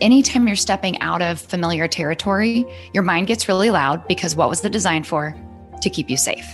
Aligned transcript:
anytime 0.00 0.46
you're 0.46 0.56
stepping 0.56 1.00
out 1.00 1.22
of 1.22 1.40
familiar 1.40 1.88
territory, 1.88 2.64
your 2.92 3.02
mind 3.02 3.26
gets 3.26 3.48
really 3.48 3.70
loud 3.70 4.06
because 4.08 4.36
what 4.36 4.48
was 4.48 4.64
it 4.64 4.72
designed 4.72 5.06
for? 5.06 5.34
To 5.82 5.90
keep 5.90 6.10
you 6.10 6.16
safe. 6.16 6.46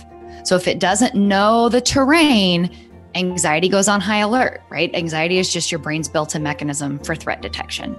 So 0.43 0.55
if 0.55 0.67
it 0.67 0.79
doesn't 0.79 1.15
know 1.15 1.69
the 1.69 1.81
terrain, 1.81 2.69
anxiety 3.15 3.69
goes 3.69 3.87
on 3.87 4.01
high 4.01 4.19
alert, 4.19 4.61
right? 4.69 4.93
Anxiety 4.93 5.39
is 5.39 5.51
just 5.51 5.71
your 5.71 5.79
brain's 5.79 6.07
built 6.07 6.35
in 6.35 6.43
mechanism 6.43 6.99
for 6.99 7.15
threat 7.15 7.41
detection. 7.41 7.97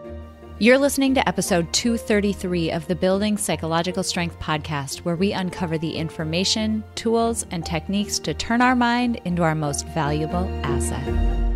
You're 0.58 0.78
listening 0.78 1.14
to 1.16 1.28
episode 1.28 1.70
233 1.74 2.70
of 2.70 2.86
the 2.86 2.94
Building 2.94 3.36
Psychological 3.36 4.02
Strength 4.02 4.38
podcast, 4.40 5.00
where 5.00 5.16
we 5.16 5.32
uncover 5.32 5.76
the 5.76 5.94
information, 5.94 6.82
tools, 6.94 7.44
and 7.50 7.66
techniques 7.66 8.18
to 8.20 8.32
turn 8.32 8.62
our 8.62 8.74
mind 8.74 9.20
into 9.26 9.42
our 9.42 9.54
most 9.54 9.86
valuable 9.88 10.48
asset. 10.64 11.55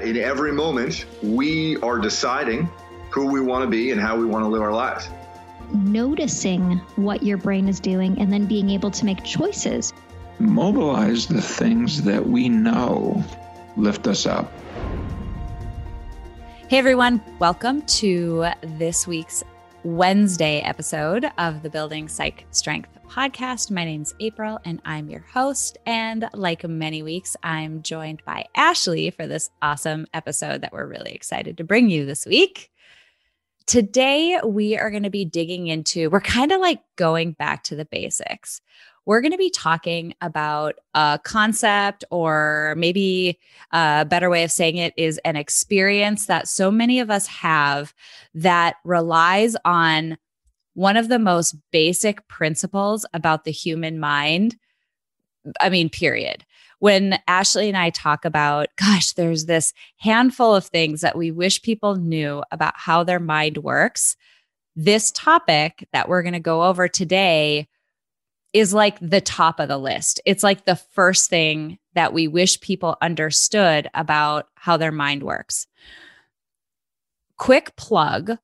In 0.00 0.18
every 0.18 0.52
moment, 0.52 1.06
we 1.22 1.78
are 1.78 1.98
deciding 1.98 2.68
who 3.08 3.24
we 3.26 3.40
want 3.40 3.64
to 3.64 3.66
be 3.66 3.92
and 3.92 4.00
how 4.00 4.14
we 4.18 4.26
want 4.26 4.44
to 4.44 4.48
live 4.48 4.60
our 4.60 4.72
lives. 4.72 5.08
Noticing 5.72 6.72
what 6.96 7.22
your 7.22 7.38
brain 7.38 7.66
is 7.66 7.80
doing 7.80 8.20
and 8.20 8.30
then 8.30 8.44
being 8.44 8.68
able 8.68 8.90
to 8.90 9.06
make 9.06 9.24
choices. 9.24 9.94
Mobilize 10.38 11.26
the 11.26 11.40
things 11.40 12.02
that 12.02 12.26
we 12.26 12.46
know 12.46 13.24
lift 13.78 14.06
us 14.06 14.26
up. 14.26 14.52
Hey 16.68 16.76
everyone, 16.76 17.22
welcome 17.38 17.80
to 17.82 18.48
this 18.60 19.06
week's 19.06 19.44
Wednesday 19.86 20.58
episode 20.62 21.30
of 21.38 21.62
the 21.62 21.70
Building 21.70 22.08
Psych 22.08 22.44
Strength 22.50 22.98
podcast. 23.08 23.70
My 23.70 23.84
name's 23.84 24.16
April 24.18 24.58
and 24.64 24.82
I'm 24.84 25.08
your 25.08 25.20
host. 25.20 25.78
And 25.86 26.28
like 26.34 26.68
many 26.68 27.04
weeks, 27.04 27.36
I'm 27.44 27.82
joined 27.82 28.24
by 28.24 28.46
Ashley 28.56 29.10
for 29.10 29.28
this 29.28 29.48
awesome 29.62 30.08
episode 30.12 30.62
that 30.62 30.72
we're 30.72 30.88
really 30.88 31.12
excited 31.12 31.58
to 31.58 31.64
bring 31.64 31.88
you 31.88 32.04
this 32.04 32.26
week. 32.26 32.72
Today, 33.66 34.40
we 34.44 34.76
are 34.76 34.90
going 34.90 35.04
to 35.04 35.10
be 35.10 35.24
digging 35.24 35.68
into, 35.68 36.10
we're 36.10 36.20
kind 36.20 36.50
of 36.50 36.60
like 36.60 36.80
going 36.96 37.30
back 37.30 37.62
to 37.64 37.76
the 37.76 37.84
basics 37.84 38.60
we're 39.06 39.20
going 39.20 39.32
to 39.32 39.38
be 39.38 39.50
talking 39.50 40.14
about 40.20 40.74
a 40.94 41.18
concept, 41.22 42.04
or 42.10 42.74
maybe 42.76 43.38
a 43.72 44.04
better 44.04 44.28
way 44.28 44.42
of 44.42 44.50
saying 44.50 44.76
it 44.76 44.92
is 44.96 45.18
an 45.24 45.36
experience 45.36 46.26
that 46.26 46.48
so 46.48 46.70
many 46.70 47.00
of 47.00 47.10
us 47.10 47.26
have 47.28 47.94
that 48.34 48.76
relies 48.84 49.56
on 49.64 50.18
one 50.74 50.96
of 50.96 51.08
the 51.08 51.18
most 51.18 51.54
basic 51.70 52.26
principles 52.28 53.06
about 53.14 53.44
the 53.44 53.52
human 53.52 53.98
mind. 53.98 54.56
I 55.60 55.70
mean, 55.70 55.88
period. 55.88 56.44
When 56.80 57.18
Ashley 57.26 57.68
and 57.68 57.78
I 57.78 57.90
talk 57.90 58.24
about, 58.24 58.66
gosh, 58.76 59.12
there's 59.12 59.46
this 59.46 59.72
handful 59.98 60.54
of 60.54 60.66
things 60.66 61.00
that 61.00 61.16
we 61.16 61.30
wish 61.30 61.62
people 61.62 61.96
knew 61.96 62.42
about 62.50 62.74
how 62.76 63.04
their 63.04 63.20
mind 63.20 63.58
works. 63.58 64.16
This 64.74 65.10
topic 65.12 65.88
that 65.92 66.08
we're 66.08 66.22
going 66.22 66.34
to 66.34 66.40
go 66.40 66.64
over 66.64 66.88
today 66.88 67.68
is 68.56 68.72
like 68.72 68.96
the 69.02 69.20
top 69.20 69.60
of 69.60 69.68
the 69.68 69.76
list. 69.76 70.18
It's 70.24 70.42
like 70.42 70.64
the 70.64 70.76
first 70.76 71.28
thing 71.28 71.78
that 71.92 72.14
we 72.14 72.26
wish 72.26 72.58
people 72.62 72.96
understood 73.02 73.90
about 73.92 74.48
how 74.54 74.78
their 74.78 74.90
mind 74.90 75.22
works. 75.22 75.66
Quick 77.36 77.76
plug. 77.76 78.38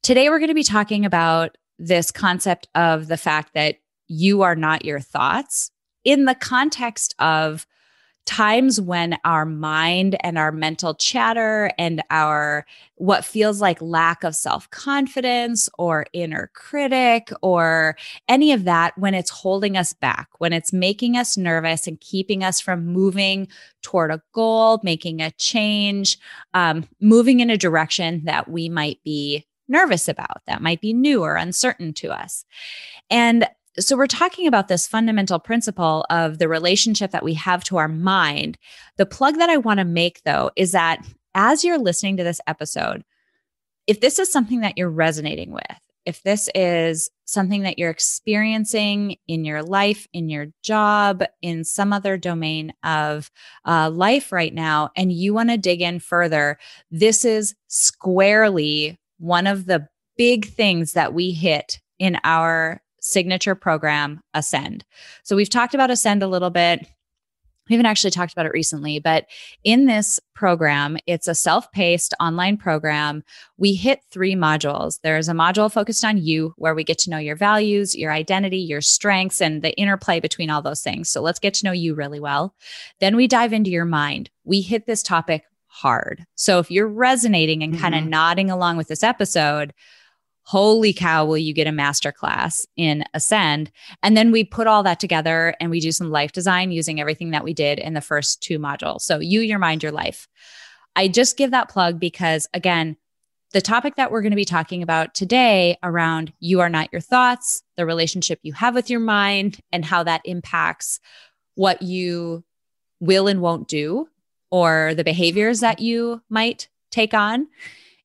Today, 0.00 0.30
we're 0.30 0.38
going 0.38 0.48
to 0.48 0.54
be 0.54 0.62
talking 0.62 1.04
about 1.04 1.58
this 1.78 2.10
concept 2.10 2.68
of 2.74 3.06
the 3.06 3.18
fact 3.18 3.52
that 3.52 3.76
you 4.08 4.40
are 4.40 4.56
not 4.56 4.86
your 4.86 5.00
thoughts 5.00 5.70
in 6.02 6.24
the 6.24 6.34
context 6.34 7.14
of 7.18 7.66
times 8.26 8.80
when 8.80 9.16
our 9.24 9.46
mind 9.46 10.16
and 10.20 10.36
our 10.36 10.52
mental 10.52 10.94
chatter 10.94 11.70
and 11.78 12.02
our 12.10 12.66
what 12.96 13.24
feels 13.24 13.60
like 13.60 13.80
lack 13.80 14.24
of 14.24 14.34
self-confidence 14.34 15.68
or 15.78 16.06
inner 16.12 16.50
critic 16.54 17.30
or 17.40 17.96
any 18.28 18.52
of 18.52 18.64
that 18.64 18.96
when 18.98 19.14
it's 19.14 19.30
holding 19.30 19.76
us 19.76 19.92
back 19.92 20.28
when 20.38 20.52
it's 20.52 20.72
making 20.72 21.16
us 21.16 21.36
nervous 21.36 21.86
and 21.86 22.00
keeping 22.00 22.42
us 22.42 22.60
from 22.60 22.84
moving 22.86 23.46
toward 23.82 24.10
a 24.10 24.22
goal 24.32 24.80
making 24.82 25.22
a 25.22 25.30
change 25.32 26.18
um, 26.52 26.86
moving 27.00 27.40
in 27.40 27.48
a 27.48 27.56
direction 27.56 28.22
that 28.24 28.50
we 28.50 28.68
might 28.68 29.02
be 29.04 29.46
nervous 29.68 30.08
about 30.08 30.42
that 30.46 30.62
might 30.62 30.80
be 30.80 30.92
new 30.92 31.22
or 31.22 31.36
uncertain 31.36 31.92
to 31.94 32.10
us. 32.10 32.44
And 33.10 33.46
so 33.78 33.96
we're 33.96 34.06
talking 34.06 34.46
about 34.46 34.68
this 34.68 34.86
fundamental 34.86 35.38
principle 35.38 36.06
of 36.10 36.38
the 36.38 36.48
relationship 36.48 37.10
that 37.10 37.24
we 37.24 37.34
have 37.34 37.64
to 37.64 37.76
our 37.76 37.88
mind. 37.88 38.58
The 38.96 39.06
plug 39.06 39.36
that 39.38 39.50
I 39.50 39.56
want 39.56 39.78
to 39.78 39.84
make 39.84 40.22
though 40.24 40.50
is 40.56 40.72
that 40.72 41.04
as 41.34 41.64
you're 41.64 41.78
listening 41.78 42.16
to 42.16 42.24
this 42.24 42.40
episode, 42.46 43.04
if 43.86 44.00
this 44.00 44.18
is 44.18 44.32
something 44.32 44.60
that 44.60 44.76
you're 44.76 44.90
resonating 44.90 45.52
with, 45.52 45.62
if 46.06 46.22
this 46.22 46.48
is 46.54 47.10
something 47.24 47.62
that 47.62 47.78
you're 47.78 47.90
experiencing 47.90 49.16
in 49.26 49.44
your 49.44 49.62
life, 49.62 50.06
in 50.12 50.28
your 50.28 50.46
job, 50.62 51.24
in 51.42 51.64
some 51.64 51.92
other 51.92 52.16
domain 52.16 52.72
of 52.84 53.30
uh, 53.66 53.90
life 53.90 54.30
right 54.32 54.54
now, 54.54 54.90
and 54.96 55.12
you 55.12 55.34
want 55.34 55.50
to 55.50 55.58
dig 55.58 55.82
in 55.82 55.98
further, 55.98 56.58
this 56.90 57.24
is 57.24 57.54
squarely 57.66 58.96
one 59.18 59.46
of 59.46 59.66
the 59.66 59.88
big 60.16 60.46
things 60.46 60.92
that 60.92 61.12
we 61.12 61.32
hit 61.32 61.80
in 61.98 62.18
our 62.22 62.80
signature 63.06 63.54
program, 63.54 64.20
Ascend. 64.34 64.84
So 65.22 65.36
we've 65.36 65.50
talked 65.50 65.74
about 65.74 65.90
Ascend 65.90 66.22
a 66.22 66.28
little 66.28 66.50
bit. 66.50 66.86
We 67.68 67.74
haven't 67.74 67.86
actually 67.86 68.12
talked 68.12 68.32
about 68.32 68.46
it 68.46 68.52
recently, 68.52 69.00
but 69.00 69.26
in 69.64 69.86
this 69.86 70.20
program, 70.34 70.98
it's 71.06 71.26
a 71.26 71.34
self 71.34 71.70
paced 71.72 72.14
online 72.20 72.56
program. 72.56 73.24
We 73.56 73.74
hit 73.74 74.00
three 74.10 74.34
modules. 74.34 75.00
There's 75.02 75.28
a 75.28 75.32
module 75.32 75.72
focused 75.72 76.04
on 76.04 76.18
you, 76.18 76.54
where 76.58 76.76
we 76.76 76.84
get 76.84 76.98
to 76.98 77.10
know 77.10 77.18
your 77.18 77.34
values, 77.34 77.96
your 77.96 78.12
identity, 78.12 78.58
your 78.58 78.80
strengths, 78.80 79.40
and 79.40 79.62
the 79.62 79.76
interplay 79.76 80.20
between 80.20 80.48
all 80.48 80.62
those 80.62 80.82
things. 80.82 81.08
So 81.08 81.20
let's 81.22 81.40
get 81.40 81.54
to 81.54 81.64
know 81.64 81.72
you 81.72 81.94
really 81.94 82.20
well. 82.20 82.54
Then 83.00 83.16
we 83.16 83.26
dive 83.26 83.52
into 83.52 83.70
your 83.70 83.84
mind. 83.84 84.30
We 84.44 84.60
hit 84.60 84.86
this 84.86 85.02
topic 85.02 85.42
hard. 85.66 86.24
So 86.36 86.58
if 86.58 86.70
you're 86.70 86.88
resonating 86.88 87.62
and 87.62 87.72
mm-hmm. 87.72 87.82
kind 87.82 87.94
of 87.94 88.04
nodding 88.04 88.50
along 88.50 88.76
with 88.76 88.88
this 88.88 89.02
episode, 89.02 89.74
holy 90.46 90.92
cow, 90.92 91.24
will 91.24 91.36
you 91.36 91.52
get 91.52 91.66
a 91.66 91.72
master 91.72 92.12
class 92.12 92.66
in 92.76 93.04
Ascend? 93.14 93.70
And 94.04 94.16
then 94.16 94.30
we 94.30 94.44
put 94.44 94.68
all 94.68 94.84
that 94.84 95.00
together 95.00 95.56
and 95.58 95.70
we 95.70 95.80
do 95.80 95.90
some 95.90 96.10
life 96.10 96.30
design 96.30 96.70
using 96.70 97.00
everything 97.00 97.32
that 97.32 97.42
we 97.42 97.52
did 97.52 97.80
in 97.80 97.94
the 97.94 98.00
first 98.00 98.40
two 98.42 98.60
modules. 98.60 99.00
So, 99.00 99.18
you, 99.18 99.40
your 99.40 99.58
mind, 99.58 99.82
your 99.82 99.90
life. 99.90 100.28
I 100.94 101.08
just 101.08 101.36
give 101.36 101.50
that 101.50 101.68
plug 101.68 101.98
because, 101.98 102.48
again, 102.54 102.96
the 103.52 103.60
topic 103.60 103.96
that 103.96 104.12
we're 104.12 104.22
going 104.22 104.30
to 104.30 104.36
be 104.36 104.44
talking 104.44 104.84
about 104.84 105.14
today 105.14 105.78
around 105.82 106.32
you 106.38 106.60
are 106.60 106.70
not 106.70 106.92
your 106.92 107.00
thoughts, 107.00 107.62
the 107.76 107.84
relationship 107.84 108.38
you 108.42 108.52
have 108.52 108.74
with 108.74 108.88
your 108.88 109.00
mind, 109.00 109.58
and 109.72 109.84
how 109.84 110.04
that 110.04 110.22
impacts 110.24 111.00
what 111.56 111.82
you 111.82 112.44
will 113.00 113.26
and 113.26 113.40
won't 113.40 113.66
do 113.66 114.08
or 114.50 114.94
the 114.94 115.04
behaviors 115.04 115.60
that 115.60 115.80
you 115.80 116.22
might 116.30 116.68
take 116.92 117.14
on 117.14 117.48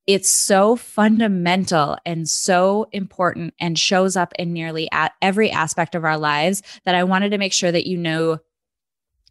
it's 0.07 0.29
so 0.29 0.75
fundamental 0.75 1.97
and 2.05 2.27
so 2.27 2.87
important 2.91 3.53
and 3.59 3.77
shows 3.77 4.15
up 4.15 4.33
in 4.39 4.51
nearly 4.51 4.89
at 4.91 5.13
every 5.21 5.51
aspect 5.51 5.95
of 5.95 6.03
our 6.03 6.17
lives 6.17 6.63
that 6.85 6.95
I 6.95 7.03
wanted 7.03 7.29
to 7.29 7.37
make 7.37 7.53
sure 7.53 7.71
that 7.71 7.87
you 7.87 7.97
know 7.97 8.39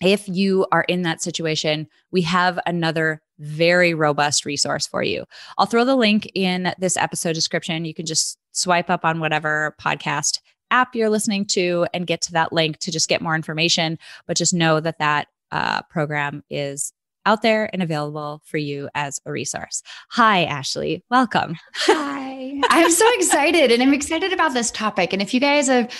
if 0.00 0.28
you 0.28 0.66
are 0.72 0.82
in 0.82 1.02
that 1.02 1.20
situation, 1.20 1.86
we 2.10 2.22
have 2.22 2.58
another 2.66 3.20
very 3.38 3.92
robust 3.94 4.46
resource 4.46 4.86
for 4.86 5.02
you. 5.02 5.24
I'll 5.58 5.66
throw 5.66 5.84
the 5.84 5.96
link 5.96 6.30
in 6.34 6.72
this 6.78 6.96
episode 6.96 7.34
description. 7.34 7.84
You 7.84 7.94
can 7.94 8.06
just 8.06 8.38
swipe 8.52 8.90
up 8.90 9.04
on 9.04 9.20
whatever 9.20 9.74
podcast 9.80 10.40
app 10.70 10.94
you're 10.94 11.10
listening 11.10 11.44
to 11.44 11.86
and 11.92 12.06
get 12.06 12.20
to 12.22 12.32
that 12.32 12.52
link 12.52 12.78
to 12.78 12.90
just 12.90 13.08
get 13.08 13.20
more 13.20 13.34
information. 13.34 13.98
But 14.26 14.36
just 14.36 14.54
know 14.54 14.80
that 14.80 14.98
that 14.98 15.28
uh, 15.50 15.82
program 15.82 16.44
is 16.48 16.92
out 17.26 17.42
there 17.42 17.68
and 17.72 17.82
available 17.82 18.42
for 18.44 18.58
you 18.58 18.88
as 18.94 19.20
a 19.26 19.32
resource. 19.32 19.82
Hi, 20.10 20.44
Ashley. 20.44 21.04
Welcome. 21.10 21.56
Hi. 21.74 22.60
I'm 22.68 22.90
so 22.90 23.06
excited 23.14 23.70
and 23.70 23.82
I'm 23.82 23.94
excited 23.94 24.32
about 24.32 24.54
this 24.54 24.70
topic. 24.70 25.12
And 25.12 25.20
if 25.20 25.34
you 25.34 25.40
guys 25.40 25.68
have 25.68 25.92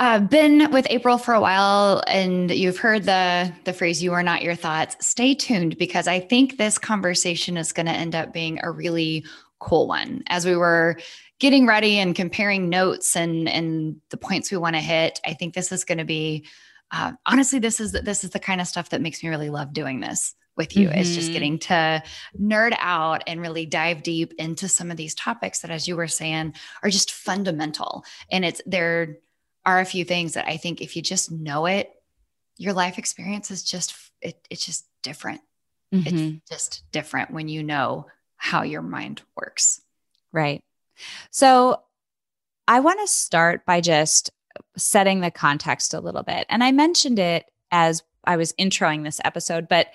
uh, 0.00 0.18
been 0.18 0.70
with 0.70 0.86
April 0.88 1.18
for 1.18 1.34
a 1.34 1.40
while, 1.40 2.02
and 2.06 2.50
you've 2.50 2.78
heard 2.78 3.04
the 3.04 3.52
the 3.64 3.72
phrase 3.74 4.02
"you 4.02 4.14
are 4.14 4.22
not 4.22 4.42
your 4.42 4.54
thoughts." 4.54 4.96
Stay 5.06 5.34
tuned 5.34 5.76
because 5.76 6.08
I 6.08 6.20
think 6.20 6.56
this 6.56 6.78
conversation 6.78 7.58
is 7.58 7.70
going 7.70 7.84
to 7.84 7.92
end 7.92 8.14
up 8.14 8.32
being 8.32 8.58
a 8.62 8.70
really 8.70 9.26
cool 9.58 9.86
one. 9.86 10.22
As 10.28 10.46
we 10.46 10.56
were 10.56 10.98
getting 11.38 11.66
ready 11.66 11.98
and 11.98 12.14
comparing 12.14 12.70
notes 12.70 13.14
and 13.14 13.46
and 13.46 14.00
the 14.08 14.16
points 14.16 14.50
we 14.50 14.56
want 14.56 14.74
to 14.74 14.80
hit, 14.80 15.20
I 15.26 15.34
think 15.34 15.52
this 15.52 15.70
is 15.70 15.84
going 15.84 15.98
to 15.98 16.04
be. 16.04 16.46
Uh, 16.92 17.12
honestly, 17.26 17.58
this 17.58 17.78
is 17.78 17.92
this 17.92 18.24
is 18.24 18.30
the 18.30 18.40
kind 18.40 18.62
of 18.62 18.66
stuff 18.66 18.88
that 18.88 19.02
makes 19.02 19.22
me 19.22 19.28
really 19.28 19.50
love 19.50 19.74
doing 19.74 20.00
this 20.00 20.34
with 20.60 20.76
you. 20.76 20.88
Mm-hmm. 20.88 20.98
Is 20.98 21.14
just 21.14 21.28
mm-hmm. 21.28 21.32
getting 21.32 21.58
to 21.60 22.02
nerd 22.38 22.76
out 22.78 23.22
and 23.26 23.40
really 23.40 23.64
dive 23.64 24.02
deep 24.02 24.34
into 24.38 24.68
some 24.68 24.90
of 24.90 24.98
these 24.98 25.14
topics 25.14 25.60
that, 25.60 25.70
as 25.70 25.88
you 25.88 25.96
were 25.96 26.06
saying, 26.06 26.52
are 26.82 26.90
just 26.90 27.12
fundamental. 27.12 28.04
And 28.30 28.44
it's 28.44 28.60
there 28.66 29.16
are 29.64 29.80
a 29.80 29.86
few 29.86 30.04
things 30.04 30.34
that 30.34 30.46
I 30.46 30.58
think 30.58 30.82
if 30.82 30.96
you 30.96 31.02
just 31.02 31.32
know 31.32 31.64
it, 31.64 31.90
your 32.58 32.74
life 32.74 32.98
experience 32.98 33.50
is 33.50 33.64
just 33.64 33.94
it, 34.20 34.46
it's 34.50 34.66
just 34.66 34.86
different. 35.02 35.40
Mm-hmm. 35.94 36.36
It's 36.36 36.50
just 36.50 36.82
different 36.92 37.30
when 37.30 37.48
you 37.48 37.62
know 37.62 38.06
how 38.36 38.62
your 38.62 38.82
mind 38.82 39.22
works. 39.34 39.80
Right. 40.30 40.62
So 41.30 41.80
I 42.68 42.80
want 42.80 43.00
to 43.00 43.06
start 43.06 43.64
by 43.64 43.80
just 43.80 44.30
setting 44.76 45.20
the 45.20 45.30
context 45.30 45.94
a 45.94 46.00
little 46.00 46.22
bit. 46.22 46.44
And 46.50 46.62
I 46.62 46.70
mentioned 46.70 47.18
it 47.18 47.46
as 47.72 48.02
I 48.24 48.36
was 48.36 48.52
introing 48.54 49.04
this 49.04 49.20
episode, 49.24 49.68
but 49.68 49.86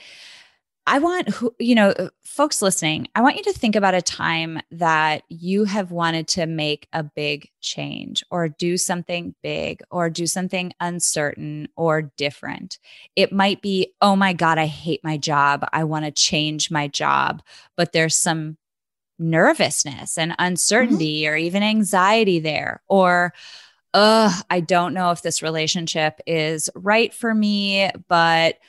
I 0.88 1.00
want 1.00 1.30
you 1.60 1.74
know, 1.74 1.90
uh, 1.90 2.10
folks 2.24 2.62
listening, 2.62 3.08
I 3.16 3.22
want 3.22 3.38
you 3.38 3.44
to 3.44 3.54
think 3.54 3.76
about 3.76 3.96
a 3.96 4.02
time 4.02 4.60
that 4.72 5.24
you 5.30 5.64
have 5.64 5.92
wanted 5.92 6.28
to 6.30 6.46
make 6.46 6.88
a 6.94 7.04
big 7.04 7.50
change 7.62 8.24
or 8.30 8.50
do 8.50 8.78
something 8.78 9.34
big 9.42 9.82
or 9.90 10.10
do 10.10 10.28
something 10.28 10.74
uncertain 10.80 11.70
or 11.76 12.14
different. 12.18 12.78
It 13.16 13.32
might 13.32 13.62
be, 13.62 13.94
oh 14.00 14.16
my 14.16 14.34
God, 14.34 14.60
I 14.60 14.68
hate 14.68 15.04
my 15.04 15.18
job. 15.18 15.68
I 15.74 15.86
want 15.86 16.06
to 16.06 16.12
change 16.12 16.70
my 16.70 16.88
job. 16.88 17.42
But 17.76 17.92
there's 17.92 18.16
some 18.16 18.58
nervousness 19.18 20.18
and 20.18 20.36
uncertainty 20.38 21.22
mm-hmm. 21.22 21.34
or 21.34 21.38
even 21.38 21.64
anxiety 21.64 22.40
there. 22.40 22.84
Or, 22.88 23.34
ugh, 23.94 24.44
I 24.50 24.60
don't 24.60 24.94
know 24.94 25.12
if 25.12 25.22
this 25.24 25.42
relationship 25.42 26.20
is 26.28 26.70
right 26.76 27.14
for 27.14 27.34
me, 27.34 27.90
but 28.08 28.60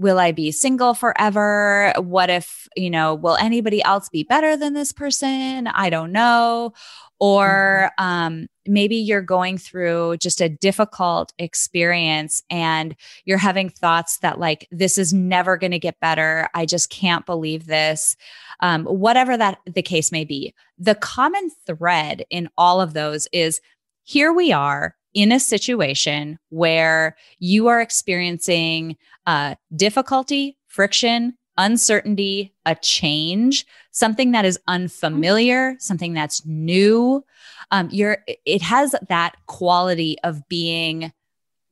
will 0.00 0.18
I 0.18 0.32
be 0.32 0.50
single 0.50 0.94
forever? 0.94 1.92
What 1.98 2.30
if, 2.30 2.66
you 2.74 2.88
know, 2.88 3.14
will 3.14 3.36
anybody 3.36 3.82
else 3.82 4.08
be 4.08 4.24
better 4.24 4.56
than 4.56 4.72
this 4.72 4.92
person? 4.92 5.66
I 5.66 5.90
don't 5.90 6.10
know. 6.10 6.72
Or 7.18 7.90
mm-hmm. 7.98 8.04
um, 8.04 8.46
maybe 8.66 8.96
you're 8.96 9.20
going 9.20 9.58
through 9.58 10.16
just 10.16 10.40
a 10.40 10.48
difficult 10.48 11.34
experience 11.38 12.42
and 12.48 12.96
you're 13.26 13.36
having 13.36 13.68
thoughts 13.68 14.18
that, 14.18 14.40
like, 14.40 14.66
this 14.70 14.96
is 14.96 15.12
never 15.12 15.58
going 15.58 15.72
to 15.72 15.78
get 15.78 16.00
better. 16.00 16.48
I 16.54 16.64
just 16.64 16.88
can't 16.88 17.26
believe 17.26 17.66
this. 17.66 18.16
Um, 18.60 18.84
whatever 18.86 19.36
that 19.36 19.58
the 19.66 19.82
case 19.82 20.10
may 20.10 20.24
be. 20.24 20.54
The 20.78 20.94
common 20.94 21.50
thread 21.66 22.24
in 22.30 22.48
all 22.56 22.80
of 22.80 22.94
those 22.94 23.28
is 23.32 23.60
here 24.04 24.32
we 24.32 24.50
are 24.50 24.96
in 25.14 25.32
a 25.32 25.40
situation 25.40 26.38
where 26.50 27.16
you 27.38 27.68
are 27.68 27.80
experiencing 27.80 28.96
uh, 29.26 29.54
difficulty, 29.74 30.56
friction, 30.66 31.36
uncertainty, 31.56 32.54
a 32.64 32.74
change, 32.76 33.66
something 33.90 34.32
that 34.32 34.44
is 34.44 34.58
unfamiliar, 34.66 35.76
something 35.78 36.14
that's 36.14 36.44
new. 36.46 37.24
Um, 37.70 37.88
you're 37.92 38.18
it 38.44 38.62
has 38.62 38.94
that 39.08 39.36
quality 39.46 40.16
of 40.24 40.48
being 40.48 41.12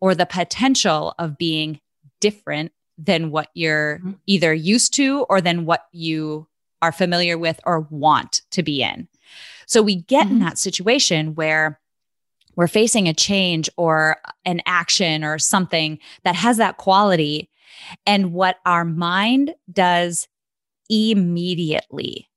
or 0.00 0.14
the 0.14 0.26
potential 0.26 1.14
of 1.18 1.38
being 1.38 1.80
different 2.20 2.72
than 2.98 3.30
what 3.30 3.48
you're 3.54 3.98
mm-hmm. 3.98 4.12
either 4.26 4.52
used 4.52 4.94
to 4.94 5.24
or 5.28 5.40
than 5.40 5.64
what 5.64 5.86
you 5.92 6.46
are 6.82 6.92
familiar 6.92 7.38
with 7.38 7.58
or 7.64 7.80
want 7.90 8.42
to 8.50 8.62
be 8.62 8.82
in. 8.82 9.08
So 9.66 9.82
we 9.82 9.96
get 9.96 10.26
mm-hmm. 10.26 10.34
in 10.34 10.40
that 10.40 10.58
situation 10.58 11.34
where 11.34 11.80
we're 12.58 12.66
facing 12.66 13.06
a 13.06 13.14
change 13.14 13.70
or 13.76 14.16
an 14.44 14.60
action 14.66 15.22
or 15.22 15.38
something 15.38 15.96
that 16.24 16.34
has 16.34 16.56
that 16.56 16.76
quality. 16.76 17.48
And 18.04 18.32
what 18.32 18.56
our 18.66 18.84
mind 18.84 19.54
does 19.72 20.26
immediately 20.90 22.28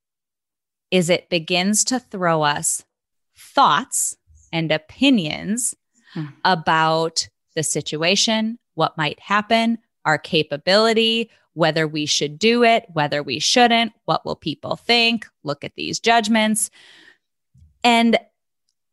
is 0.91 1.09
it 1.09 1.31
begins 1.31 1.83
to 1.85 1.97
throw 1.97 2.43
us 2.43 2.85
thoughts 3.35 4.15
and 4.53 4.71
opinions 4.71 5.75
hmm. 6.13 6.25
about 6.45 7.27
the 7.55 7.63
situation, 7.63 8.59
what 8.75 8.95
might 8.99 9.19
happen, 9.19 9.79
our 10.05 10.19
capability, 10.19 11.31
whether 11.53 11.87
we 11.87 12.05
should 12.05 12.37
do 12.37 12.63
it, 12.63 12.85
whether 12.93 13.23
we 13.23 13.39
shouldn't, 13.39 13.91
what 14.05 14.23
will 14.23 14.35
people 14.35 14.75
think, 14.75 15.25
look 15.43 15.63
at 15.63 15.73
these 15.75 15.99
judgments. 15.99 16.69
And 17.83 18.19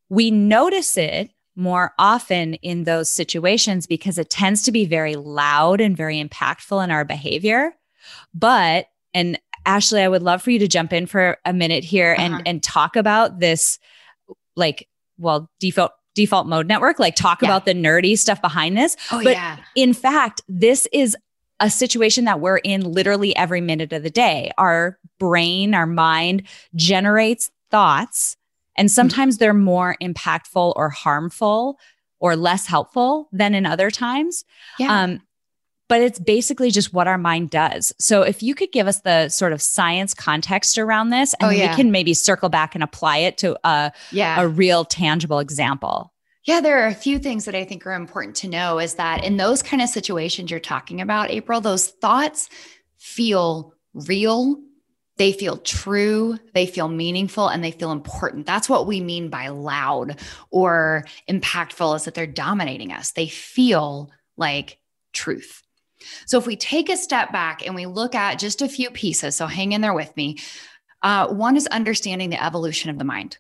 we 0.08 0.30
notice 0.30 0.96
it 0.96 1.30
more 1.56 1.92
often 1.98 2.54
in 2.54 2.84
those 2.84 3.10
situations 3.10 3.86
because 3.86 4.16
it 4.16 4.30
tends 4.30 4.62
to 4.62 4.72
be 4.72 4.84
very 4.84 5.16
loud 5.16 5.80
and 5.80 5.96
very 5.96 6.22
impactful 6.22 6.82
in 6.82 6.90
our 6.90 7.04
behavior. 7.04 7.74
But, 8.32 8.86
and 9.12 9.38
Ashley, 9.66 10.02
I 10.02 10.08
would 10.08 10.22
love 10.22 10.40
for 10.40 10.52
you 10.52 10.60
to 10.60 10.68
jump 10.68 10.92
in 10.92 11.06
for 11.06 11.36
a 11.44 11.52
minute 11.52 11.82
here 11.82 12.14
and, 12.16 12.34
uh-huh. 12.34 12.42
and 12.46 12.62
talk 12.62 12.94
about 12.94 13.40
this, 13.40 13.78
like, 14.54 14.88
well, 15.18 15.50
default 15.58 15.92
default 16.14 16.48
mode 16.48 16.66
network, 16.66 16.98
like 16.98 17.14
talk 17.14 17.42
yeah. 17.42 17.48
about 17.48 17.64
the 17.64 17.74
nerdy 17.74 18.18
stuff 18.18 18.42
behind 18.42 18.76
this. 18.76 18.96
Oh, 19.12 19.22
but 19.22 19.34
yeah. 19.34 19.58
in 19.76 19.92
fact, 19.92 20.42
this 20.48 20.88
is 20.92 21.16
a 21.60 21.70
situation 21.70 22.24
that 22.24 22.40
we're 22.40 22.56
in 22.58 22.92
literally 22.92 23.34
every 23.36 23.60
minute 23.60 23.92
of 23.92 24.02
the 24.02 24.10
day. 24.10 24.50
Our 24.58 24.98
brain, 25.20 25.74
our 25.74 25.86
mind 25.86 26.42
generates 26.74 27.50
thoughts 27.70 28.36
and 28.78 28.90
sometimes 28.90 29.36
they're 29.36 29.52
more 29.52 29.96
impactful 30.00 30.72
or 30.76 30.88
harmful 30.88 31.78
or 32.20 32.36
less 32.36 32.66
helpful 32.66 33.28
than 33.32 33.54
in 33.54 33.66
other 33.66 33.90
times. 33.90 34.44
Yeah. 34.78 35.02
Um, 35.02 35.20
but 35.88 36.02
it's 36.02 36.18
basically 36.18 36.70
just 36.70 36.92
what 36.92 37.08
our 37.08 37.18
mind 37.18 37.50
does. 37.50 37.92
So 37.98 38.22
if 38.22 38.42
you 38.42 38.54
could 38.54 38.72
give 38.72 38.86
us 38.86 39.00
the 39.00 39.28
sort 39.30 39.52
of 39.52 39.62
science 39.62 40.14
context 40.14 40.78
around 40.78 41.10
this, 41.10 41.34
and 41.40 41.48
oh, 41.48 41.50
yeah. 41.50 41.70
we 41.70 41.76
can 41.76 41.90
maybe 41.90 42.14
circle 42.14 42.48
back 42.50 42.74
and 42.74 42.84
apply 42.84 43.18
it 43.18 43.38
to 43.38 43.58
a, 43.64 43.92
yeah. 44.12 44.40
a 44.40 44.46
real 44.46 44.84
tangible 44.84 45.38
example. 45.38 46.12
Yeah, 46.44 46.60
there 46.60 46.82
are 46.82 46.86
a 46.86 46.94
few 46.94 47.18
things 47.18 47.46
that 47.46 47.54
I 47.54 47.64
think 47.64 47.86
are 47.86 47.94
important 47.94 48.36
to 48.36 48.48
know 48.48 48.78
is 48.78 48.94
that 48.94 49.24
in 49.24 49.38
those 49.38 49.62
kind 49.62 49.82
of 49.82 49.88
situations 49.88 50.50
you're 50.50 50.60
talking 50.60 51.00
about, 51.00 51.30
April, 51.30 51.60
those 51.60 51.88
thoughts 51.88 52.48
feel 52.96 53.74
real 53.94 54.60
they 55.18 55.32
feel 55.32 55.58
true, 55.58 56.38
they 56.54 56.66
feel 56.66 56.88
meaningful, 56.88 57.48
and 57.48 57.62
they 57.62 57.72
feel 57.72 57.92
important. 57.92 58.46
That's 58.46 58.68
what 58.68 58.86
we 58.86 59.00
mean 59.00 59.28
by 59.28 59.48
loud 59.48 60.20
or 60.50 61.04
impactful 61.28 61.96
is 61.96 62.04
that 62.04 62.14
they're 62.14 62.26
dominating 62.26 62.92
us. 62.92 63.10
They 63.10 63.28
feel 63.28 64.10
like 64.36 64.78
truth. 65.12 65.62
So 66.26 66.38
if 66.38 66.46
we 66.46 66.56
take 66.56 66.88
a 66.88 66.96
step 66.96 67.32
back 67.32 67.66
and 67.66 67.74
we 67.74 67.86
look 67.86 68.14
at 68.14 68.38
just 68.38 68.62
a 68.62 68.68
few 68.68 68.90
pieces, 68.90 69.36
so 69.36 69.46
hang 69.46 69.72
in 69.72 69.80
there 69.80 69.94
with 69.94 70.16
me. 70.16 70.38
Uh, 71.02 71.28
one 71.28 71.56
is 71.56 71.66
understanding 71.66 72.30
the 72.30 72.42
evolution 72.42 72.90
of 72.90 72.98
the 72.98 73.04
mind. 73.04 73.38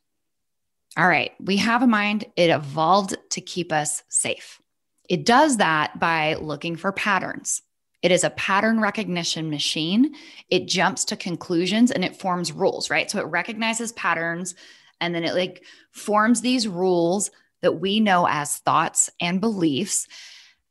All 0.96 1.06
right, 1.06 1.32
we 1.38 1.58
have 1.58 1.82
a 1.82 1.86
mind, 1.86 2.24
it 2.34 2.50
evolved 2.50 3.16
to 3.30 3.40
keep 3.40 3.72
us 3.72 4.02
safe. 4.08 4.60
It 5.08 5.24
does 5.24 5.58
that 5.58 6.00
by 6.00 6.34
looking 6.34 6.76
for 6.76 6.92
patterns. 6.92 7.62
It 8.02 8.12
is 8.12 8.24
a 8.24 8.30
pattern 8.30 8.80
recognition 8.80 9.50
machine. 9.50 10.14
It 10.48 10.68
jumps 10.68 11.04
to 11.06 11.16
conclusions 11.16 11.90
and 11.90 12.04
it 12.04 12.16
forms 12.16 12.52
rules, 12.52 12.90
right? 12.90 13.10
So 13.10 13.18
it 13.18 13.26
recognizes 13.26 13.92
patterns 13.92 14.54
and 15.00 15.14
then 15.14 15.24
it 15.24 15.34
like 15.34 15.64
forms 15.90 16.40
these 16.40 16.68
rules 16.68 17.30
that 17.60 17.80
we 17.80 18.00
know 18.00 18.26
as 18.28 18.58
thoughts 18.58 19.10
and 19.20 19.40
beliefs. 19.40 20.06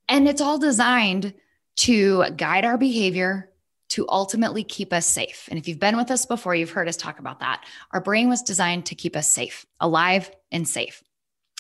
And 0.07 0.27
it's 0.27 0.41
all 0.41 0.57
designed 0.57 1.33
to 1.77 2.25
guide 2.35 2.65
our 2.65 2.77
behavior 2.77 3.51
to 3.89 4.05
ultimately 4.09 4.63
keep 4.63 4.91
us 4.91 5.05
safe. 5.05 5.47
And 5.49 5.57
if 5.57 5.67
you've 5.67 5.79
been 5.79 5.97
with 5.97 6.11
us 6.11 6.25
before, 6.25 6.55
you've 6.55 6.71
heard 6.71 6.89
us 6.89 6.97
talk 6.97 7.19
about 7.19 7.39
that. 7.39 7.63
Our 7.91 8.01
brain 8.01 8.29
was 8.29 8.41
designed 8.41 8.87
to 8.87 8.95
keep 8.95 9.15
us 9.15 9.29
safe, 9.29 9.65
alive, 9.79 10.29
and 10.51 10.67
safe. 10.67 11.03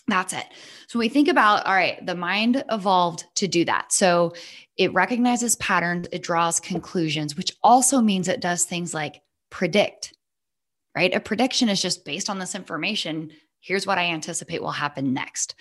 That's 0.07 0.33
it. 0.33 0.45
So 0.87 0.99
we 0.99 1.09
think 1.09 1.27
about, 1.27 1.65
all 1.65 1.73
right, 1.73 2.05
the 2.05 2.15
mind 2.15 2.63
evolved 2.71 3.25
to 3.35 3.47
do 3.47 3.65
that. 3.65 3.91
So 3.91 4.33
it 4.77 4.93
recognizes 4.93 5.55
patterns, 5.55 6.07
it 6.11 6.21
draws 6.21 6.59
conclusions, 6.59 7.35
which 7.35 7.51
also 7.63 7.99
means 7.99 8.27
it 8.27 8.41
does 8.41 8.63
things 8.63 8.93
like 8.93 9.21
predict, 9.49 10.13
right? 10.95 11.13
A 11.13 11.19
prediction 11.19 11.67
is 11.67 11.81
just 11.81 12.05
based 12.05 12.29
on 12.29 12.37
this 12.37 12.55
information. 12.55 13.31
Here's 13.59 13.87
what 13.87 13.97
I 13.97 14.11
anticipate 14.11 14.61
will 14.61 14.71
happen 14.71 15.13
next. 15.13 15.55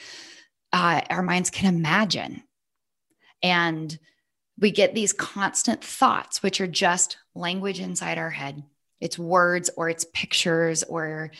Uh, 0.72 1.00
our 1.08 1.22
minds 1.22 1.48
can 1.48 1.74
imagine. 1.74 2.42
And 3.42 3.98
we 4.58 4.70
get 4.70 4.94
these 4.94 5.12
constant 5.12 5.82
thoughts, 5.82 6.42
which 6.42 6.60
are 6.60 6.66
just 6.66 7.16
language 7.34 7.80
inside 7.80 8.18
our 8.18 8.30
head. 8.30 8.62
It's 9.00 9.18
words 9.18 9.70
or 9.76 9.88
it's 9.88 10.06
pictures 10.12 10.82
or 10.82 11.30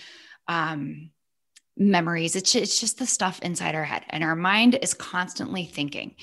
um, 0.49 1.11
memories. 1.77 2.37
It's, 2.37 2.55
it's 2.55 2.81
just 2.81 2.99
the 2.99 3.07
stuff 3.07 3.41
inside 3.43 3.75
our 3.75 3.85
head, 3.85 4.05
and 4.11 4.25
our 4.25 4.37
mind 4.37 4.79
is 4.83 4.95
constantly 4.95 5.65
thinking. 5.65 6.15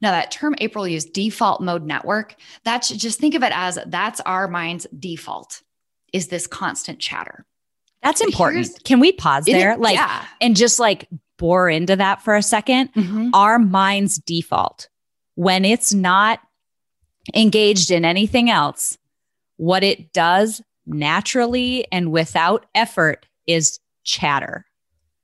Now, 0.00 0.12
that 0.12 0.30
term 0.30 0.54
April 0.58 0.86
used, 0.86 1.12
default 1.12 1.60
mode 1.60 1.84
network, 1.84 2.36
that's 2.64 2.88
just 2.90 3.18
think 3.18 3.34
of 3.34 3.42
it 3.42 3.52
as 3.54 3.78
that's 3.86 4.20
our 4.20 4.46
mind's 4.46 4.86
default, 4.96 5.62
is 6.12 6.28
this 6.28 6.46
constant 6.46 7.00
chatter. 7.00 7.44
That's 8.02 8.20
important. 8.20 8.84
Can 8.84 9.00
we 9.00 9.12
pause 9.12 9.44
there? 9.46 9.76
Like, 9.76 9.96
yeah. 9.96 10.24
and 10.40 10.54
just 10.54 10.78
like 10.78 11.08
bore 11.36 11.68
into 11.68 11.96
that 11.96 12.22
for 12.22 12.36
a 12.36 12.40
2nd 12.42 12.92
Mhm. 12.94 13.30
Our 13.32 13.58
mind's 13.58 14.18
default, 14.18 14.88
when 15.34 15.64
it's 15.64 15.92
not 15.92 16.40
engaged 17.34 17.90
in 17.90 18.04
anything 18.04 18.50
else, 18.50 18.98
what 19.56 19.82
it 19.82 20.12
does 20.12 20.62
naturally 20.86 21.86
and 21.90 22.12
without 22.12 22.66
effort 22.74 23.26
is 23.46 23.80
chatter. 24.04 24.64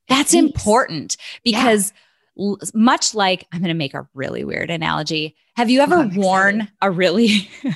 That's 0.08 0.34
important 0.34 1.16
because 1.44 1.92
l- 2.38 2.58
much 2.74 3.14
like 3.14 3.46
I'm 3.52 3.60
going 3.60 3.68
to 3.68 3.74
make 3.74 3.94
a 3.94 4.06
really 4.14 4.44
weird 4.44 4.70
analogy. 4.70 5.36
Have 5.56 5.70
you 5.70 5.80
ever 5.80 5.94
Oh, 5.96 6.10
worn 6.14 6.56
excited. 6.62 6.72
a 6.82 6.90
really 6.90 7.50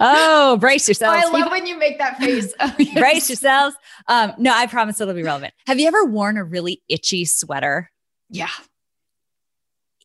Oh, 0.00 0.56
brace 0.60 0.86
Oh, 0.86 0.90
yourselves. 0.90 1.24
I 1.26 1.30
love 1.30 1.50
when 1.50 1.66
you 1.66 1.78
make 1.78 1.98
that 1.98 2.18
face. 2.18 2.52
Oh, 2.60 2.74
yes. 2.78 2.94
brace 2.98 3.28
yourselves. 3.28 3.76
Um, 4.08 4.32
no, 4.38 4.52
I 4.54 4.66
promise 4.66 5.00
it'll 5.00 5.14
be 5.14 5.22
relevant. 5.22 5.54
Have 5.66 5.78
you 5.80 5.88
ever 5.88 6.04
worn 6.04 6.36
a 6.36 6.44
really 6.44 6.82
itchy 6.88 7.24
sweater? 7.24 7.90
Yeah. 8.28 8.48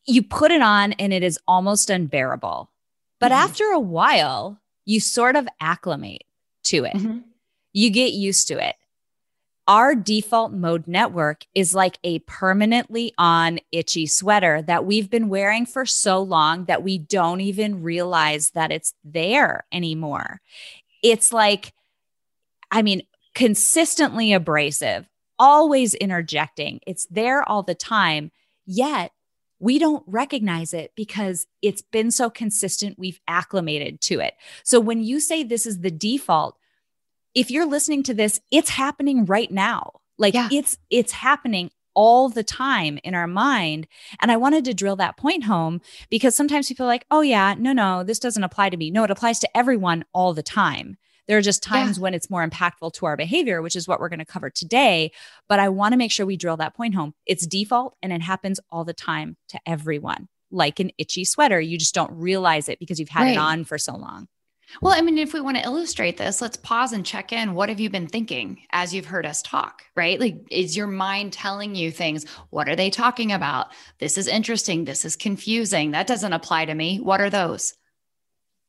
You 0.06 0.22
put 0.22 0.50
it 0.50 0.62
on 0.62 0.92
and 0.94 1.12
it 1.12 1.22
is 1.22 1.38
almost 1.46 1.90
unbearable. 1.90 2.70
But 3.20 3.30
Mhm. 3.30 3.36
after 3.36 3.64
a 3.66 3.78
while, 3.78 4.60
you 4.84 4.98
sort 5.00 5.36
of 5.36 5.46
acclimate 5.60 6.24
to 6.64 6.84
it. 6.84 6.94
Mhm. 6.94 7.22
You 7.72 7.90
get 7.90 8.12
used 8.12 8.48
to 8.48 8.54
it. 8.54 8.74
Our 9.68 9.94
default 9.94 10.52
mode 10.52 10.88
network 10.88 11.44
is 11.54 11.74
like 11.74 11.98
a 12.02 12.18
permanently 12.20 13.14
on 13.16 13.60
itchy 13.70 14.06
sweater 14.06 14.60
that 14.62 14.84
we've 14.84 15.08
been 15.08 15.28
wearing 15.28 15.66
for 15.66 15.86
so 15.86 16.20
long 16.20 16.64
that 16.64 16.82
we 16.82 16.98
don't 16.98 17.40
even 17.40 17.82
realize 17.82 18.50
that 18.50 18.72
it's 18.72 18.92
there 19.04 19.64
anymore. 19.70 20.40
It's 21.02 21.32
like, 21.32 21.72
I 22.72 22.82
mean, 22.82 23.02
consistently 23.34 24.32
abrasive, 24.32 25.08
always 25.38 25.94
interjecting. 25.94 26.80
It's 26.86 27.06
there 27.06 27.48
all 27.48 27.62
the 27.62 27.74
time. 27.74 28.32
Yet 28.66 29.12
we 29.60 29.78
don't 29.78 30.02
recognize 30.08 30.74
it 30.74 30.90
because 30.96 31.46
it's 31.62 31.82
been 31.82 32.10
so 32.10 32.28
consistent. 32.28 32.98
We've 32.98 33.20
acclimated 33.28 34.00
to 34.02 34.18
it. 34.18 34.34
So 34.64 34.80
when 34.80 35.04
you 35.04 35.20
say 35.20 35.44
this 35.44 35.66
is 35.66 35.80
the 35.80 35.90
default, 35.90 36.56
if 37.34 37.50
you're 37.50 37.66
listening 37.66 38.02
to 38.04 38.14
this, 38.14 38.40
it's 38.50 38.70
happening 38.70 39.24
right 39.24 39.50
now. 39.50 39.92
Like 40.18 40.34
Yeah. 40.34 40.48
it's 40.52 40.78
it's 40.90 41.12
happening 41.12 41.70
all 41.94 42.28
the 42.30 42.42
time 42.42 42.98
in 43.04 43.14
our 43.14 43.26
mind. 43.26 43.86
And 44.20 44.32
I 44.32 44.36
wanted 44.38 44.64
to 44.64 44.72
drill 44.74 44.96
that 44.96 45.16
point 45.18 45.44
home 45.44 45.80
because 46.08 46.34
sometimes 46.34 46.68
people 46.68 46.86
are 46.86 46.88
like, 46.88 47.04
oh 47.10 47.20
yeah, 47.20 47.54
no, 47.58 47.72
no, 47.74 48.02
this 48.02 48.18
doesn't 48.18 48.44
apply 48.44 48.70
to 48.70 48.76
me. 48.78 48.90
No, 48.90 49.04
it 49.04 49.10
applies 49.10 49.38
to 49.40 49.56
everyone 49.56 50.04
all 50.14 50.32
the 50.32 50.42
time. 50.42 50.96
There 51.28 51.36
are 51.38 51.42
just 51.42 51.62
times 51.62 52.00
when 52.00 52.14
it's 52.14 52.30
more 52.30 52.46
impactful 52.46 52.94
to 52.94 53.06
our 53.06 53.16
behavior, 53.16 53.60
which 53.62 53.76
is 53.76 53.86
what 53.86 54.00
we're 54.00 54.08
going 54.08 54.18
to 54.20 54.24
cover 54.24 54.48
today. 54.50 55.12
But 55.48 55.60
I 55.60 55.68
want 55.68 55.92
to 55.92 55.98
make 55.98 56.10
sure 56.10 56.24
we 56.26 56.36
drill 56.38 56.56
that 56.56 56.74
point 56.74 56.94
home. 56.94 57.14
It's 57.26 57.46
default 57.46 57.94
and 58.02 58.12
it 58.12 58.22
happens 58.22 58.58
all 58.70 58.84
the 58.84 58.94
time 58.94 59.36
to 59.50 59.60
everyone, 59.66 60.28
like 60.50 60.80
an 60.80 60.90
itchy 60.98 61.24
sweater. 61.24 61.60
You 61.60 61.76
just 61.78 61.94
don't 61.94 62.12
realize 62.12 62.68
it 62.70 62.78
because 62.80 62.98
you've 62.98 63.08
had 63.10 63.22
Right. 63.24 63.32
it 63.32 63.38
on 63.38 63.64
for 63.64 63.76
so 63.78 63.94
long. 63.96 64.28
Well, 64.80 64.94
I 64.96 65.00
mean, 65.02 65.18
if 65.18 65.32
we 65.34 65.40
want 65.40 65.56
to 65.58 65.62
illustrate 65.64 66.16
this, 66.16 66.40
let's 66.40 66.56
pause 66.56 66.92
and 66.92 67.04
check 67.04 67.32
in. 67.32 67.54
What 67.54 67.68
have 67.68 67.78
you 67.80 67.90
been 67.90 68.06
thinking 68.08 68.62
as 68.72 68.94
you've 68.94 69.06
heard 69.06 69.26
us 69.26 69.42
talk, 69.42 69.82
right? 69.94 70.18
Like, 70.18 70.36
is 70.50 70.76
your 70.76 70.86
mind 70.86 71.32
telling 71.32 71.74
you 71.74 71.90
things? 71.90 72.24
What 72.50 72.68
are 72.68 72.76
they 72.76 72.90
talking 72.90 73.32
about? 73.32 73.68
This 73.98 74.16
is 74.16 74.28
interesting. 74.28 74.84
This 74.84 75.04
is 75.04 75.14
confusing. 75.16 75.90
That 75.90 76.06
doesn't 76.06 76.32
apply 76.32 76.64
to 76.66 76.74
me. 76.74 76.98
What 76.98 77.20
are 77.20 77.30
those? 77.30 77.74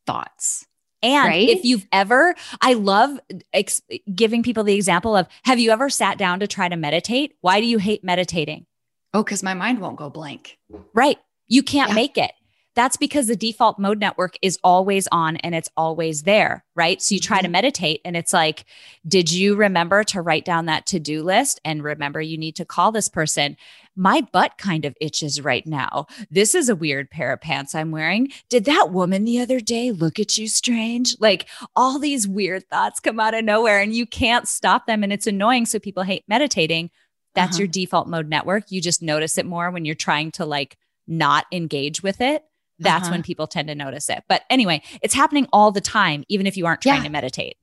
Thoughts. 0.06 0.66
And 1.02 1.28
Right? 1.28 1.50
if 1.50 1.66
you've 1.66 1.86
ever, 1.92 2.34
I 2.62 2.74
love 2.74 3.20
ex- 3.52 3.82
giving 4.14 4.42
people 4.44 4.64
the 4.64 4.76
example 4.76 5.16
of 5.18 5.28
have 5.44 5.60
you 5.60 5.72
ever 5.72 5.90
sat 5.90 6.18
down 6.18 6.40
to 6.40 6.48
try 6.48 6.70
to 6.70 6.76
meditate? 6.78 7.34
Why 7.42 7.60
do 7.60 7.68
you 7.68 7.78
hate 7.78 8.04
meditating? 8.04 8.66
Oh, 9.14 9.24
because 9.24 9.44
my 9.44 9.54
mind 9.54 9.80
won't 9.80 9.98
go 9.98 10.10
blank. 10.10 10.58
Right. 10.94 11.18
You 11.48 11.62
can't 11.62 11.90
Yeah. 11.90 11.96
make 11.96 12.18
it. 12.18 12.32
That's 12.76 12.98
because 12.98 13.28
the 13.28 13.36
default 13.36 13.78
mode 13.78 14.00
network 14.00 14.36
is 14.42 14.58
always 14.64 15.08
on 15.12 15.38
and 15.38 15.54
it's 15.54 15.70
always 15.78 16.24
there. 16.24 16.66
Right. 16.76 17.02
So 17.02 17.14
you 17.16 17.22
try 17.22 17.42
to 17.42 17.48
Mhm. 17.48 17.52
meditate 17.52 18.02
and 18.04 18.18
it's 18.18 18.34
like, 18.34 18.66
did 19.08 19.32
you 19.32 19.56
remember 19.56 20.04
to 20.06 20.22
write 20.22 20.44
down 20.44 20.66
that 20.66 20.86
to 20.88 21.00
do 21.00 21.22
list 21.22 21.62
and 21.64 21.84
remember 21.84 22.20
you 22.20 22.38
need 22.38 22.56
to 22.56 22.66
call 22.66 22.92
this 22.92 23.10
person? 23.10 23.58
My 23.96 24.22
butt 24.22 24.58
kind 24.58 24.86
of 24.86 24.98
itches 25.00 25.40
right 25.42 25.66
now. 25.68 26.08
This 26.32 26.56
is 26.56 26.68
a 26.68 26.76
weird 26.76 27.12
pair 27.12 27.32
of 27.32 27.42
pants 27.42 27.76
I'm 27.76 27.92
wearing. 27.92 28.32
Did 28.50 28.66
that 28.66 28.90
woman 28.92 29.24
the 29.24 29.40
other 29.40 29.60
day 29.60 29.92
look 29.92 30.20
at 30.20 30.38
you 30.40 30.48
strange? 30.48 31.16
Like 31.20 31.46
all 31.76 32.00
these 32.00 32.28
weird 32.28 32.68
thoughts 32.72 33.00
come 33.00 33.20
out 33.20 33.36
of 33.36 33.46
nowhere 33.46 33.80
and 33.82 33.94
you 33.94 34.08
can't 34.08 34.48
stop 34.48 34.88
them. 34.88 35.04
And 35.04 35.14
it's 35.14 35.28
annoying. 35.28 35.68
So 35.68 35.78
people 35.78 36.02
hate 36.04 36.24
meditating. 36.28 36.90
That's 37.36 37.52
Uh-huh. 37.56 37.60
your 37.60 37.68
default 37.68 38.08
mode 38.08 38.30
network. 38.30 38.72
You 38.72 38.82
just 38.82 39.04
notice 39.04 39.38
it 39.38 39.46
more 39.46 39.70
when 39.70 39.86
you're 39.86 39.94
trying 39.94 40.32
to 40.32 40.46
like 40.46 40.76
not 41.08 41.46
engage 41.52 42.02
with 42.02 42.20
it. 42.20 42.44
That's 42.80 43.04
Uh-huh. 43.04 43.12
when 43.12 43.24
people 43.24 43.48
tend 43.48 43.68
to 43.68 43.76
notice 43.76 44.10
it. 44.10 44.24
But 44.28 44.44
anyway, 44.50 44.82
it's 45.02 45.14
happening 45.14 45.48
all 45.54 45.72
the 45.72 45.82
time, 45.82 46.24
even 46.28 46.48
if 46.48 46.58
you 46.58 46.66
aren't 46.66 46.82
trying 46.82 46.98
Yeah. 46.98 47.04
to 47.04 47.10
meditate. 47.10 47.58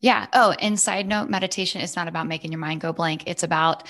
Yeah. 0.00 0.26
Oh, 0.32 0.52
and 0.52 0.78
side 0.78 1.06
note, 1.06 1.30
meditation 1.30 1.80
is 1.80 1.96
not 1.96 2.08
about 2.08 2.26
making 2.26 2.52
your 2.52 2.58
mind 2.58 2.80
go 2.80 2.92
blank. 2.92 3.22
It's 3.26 3.42
about 3.42 3.86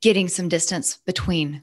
getting 0.00 0.28
some 0.28 0.48
distance 0.48 0.98
between 1.06 1.62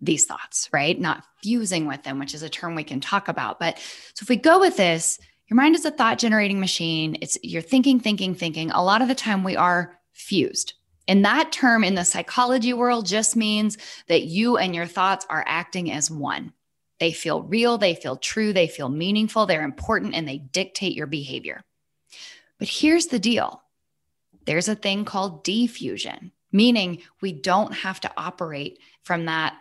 these 0.00 0.26
thoughts, 0.26 0.68
right? 0.72 1.00
Not 1.00 1.24
fusing 1.42 1.86
with 1.86 2.02
them, 2.02 2.18
which 2.18 2.34
is 2.34 2.42
a 2.42 2.48
term 2.48 2.74
we 2.74 2.84
can 2.84 3.00
talk 3.00 3.28
about. 3.28 3.58
But 3.58 3.78
so 4.14 4.22
if 4.22 4.28
we 4.28 4.36
go 4.36 4.60
with 4.60 4.76
this, 4.76 5.18
your 5.48 5.56
mind 5.56 5.74
is 5.74 5.84
a 5.84 5.90
thought 5.90 6.18
generating 6.18 6.60
machine. 6.60 7.16
It's 7.22 7.38
you're 7.42 7.62
thinking, 7.62 7.98
thinking, 7.98 8.34
thinking. 8.34 8.70
A 8.70 8.82
lot 8.84 9.00
of 9.00 9.08
the 9.08 9.14
time 9.14 9.42
we 9.42 9.56
are 9.56 9.98
fused. 10.12 10.74
And 11.08 11.24
that 11.24 11.52
term 11.52 11.82
in 11.84 11.94
the 11.94 12.04
psychology 12.04 12.72
world 12.72 13.06
just 13.06 13.36
means 13.36 13.78
that 14.08 14.24
you 14.24 14.56
and 14.58 14.74
your 14.74 14.86
thoughts 14.86 15.24
are 15.30 15.44
acting 15.46 15.90
as 15.90 16.10
one. 16.10 16.52
They 16.98 17.12
feel 17.12 17.42
real, 17.42 17.78
they 17.78 17.94
feel 17.94 18.16
true, 18.16 18.52
they 18.52 18.68
feel 18.68 18.88
meaningful, 18.88 19.46
they're 19.46 19.62
important, 19.62 20.14
and 20.14 20.26
they 20.26 20.38
dictate 20.38 20.96
your 20.96 21.06
behavior. 21.06 21.62
But 22.58 22.68
here's 22.68 23.06
the 23.06 23.18
deal 23.18 23.62
there's 24.46 24.68
a 24.68 24.74
thing 24.74 25.04
called 25.04 25.44
defusion, 25.44 26.30
meaning 26.52 27.02
we 27.20 27.32
don't 27.32 27.72
have 27.72 28.00
to 28.00 28.12
operate 28.16 28.78
from 29.02 29.26
that 29.26 29.56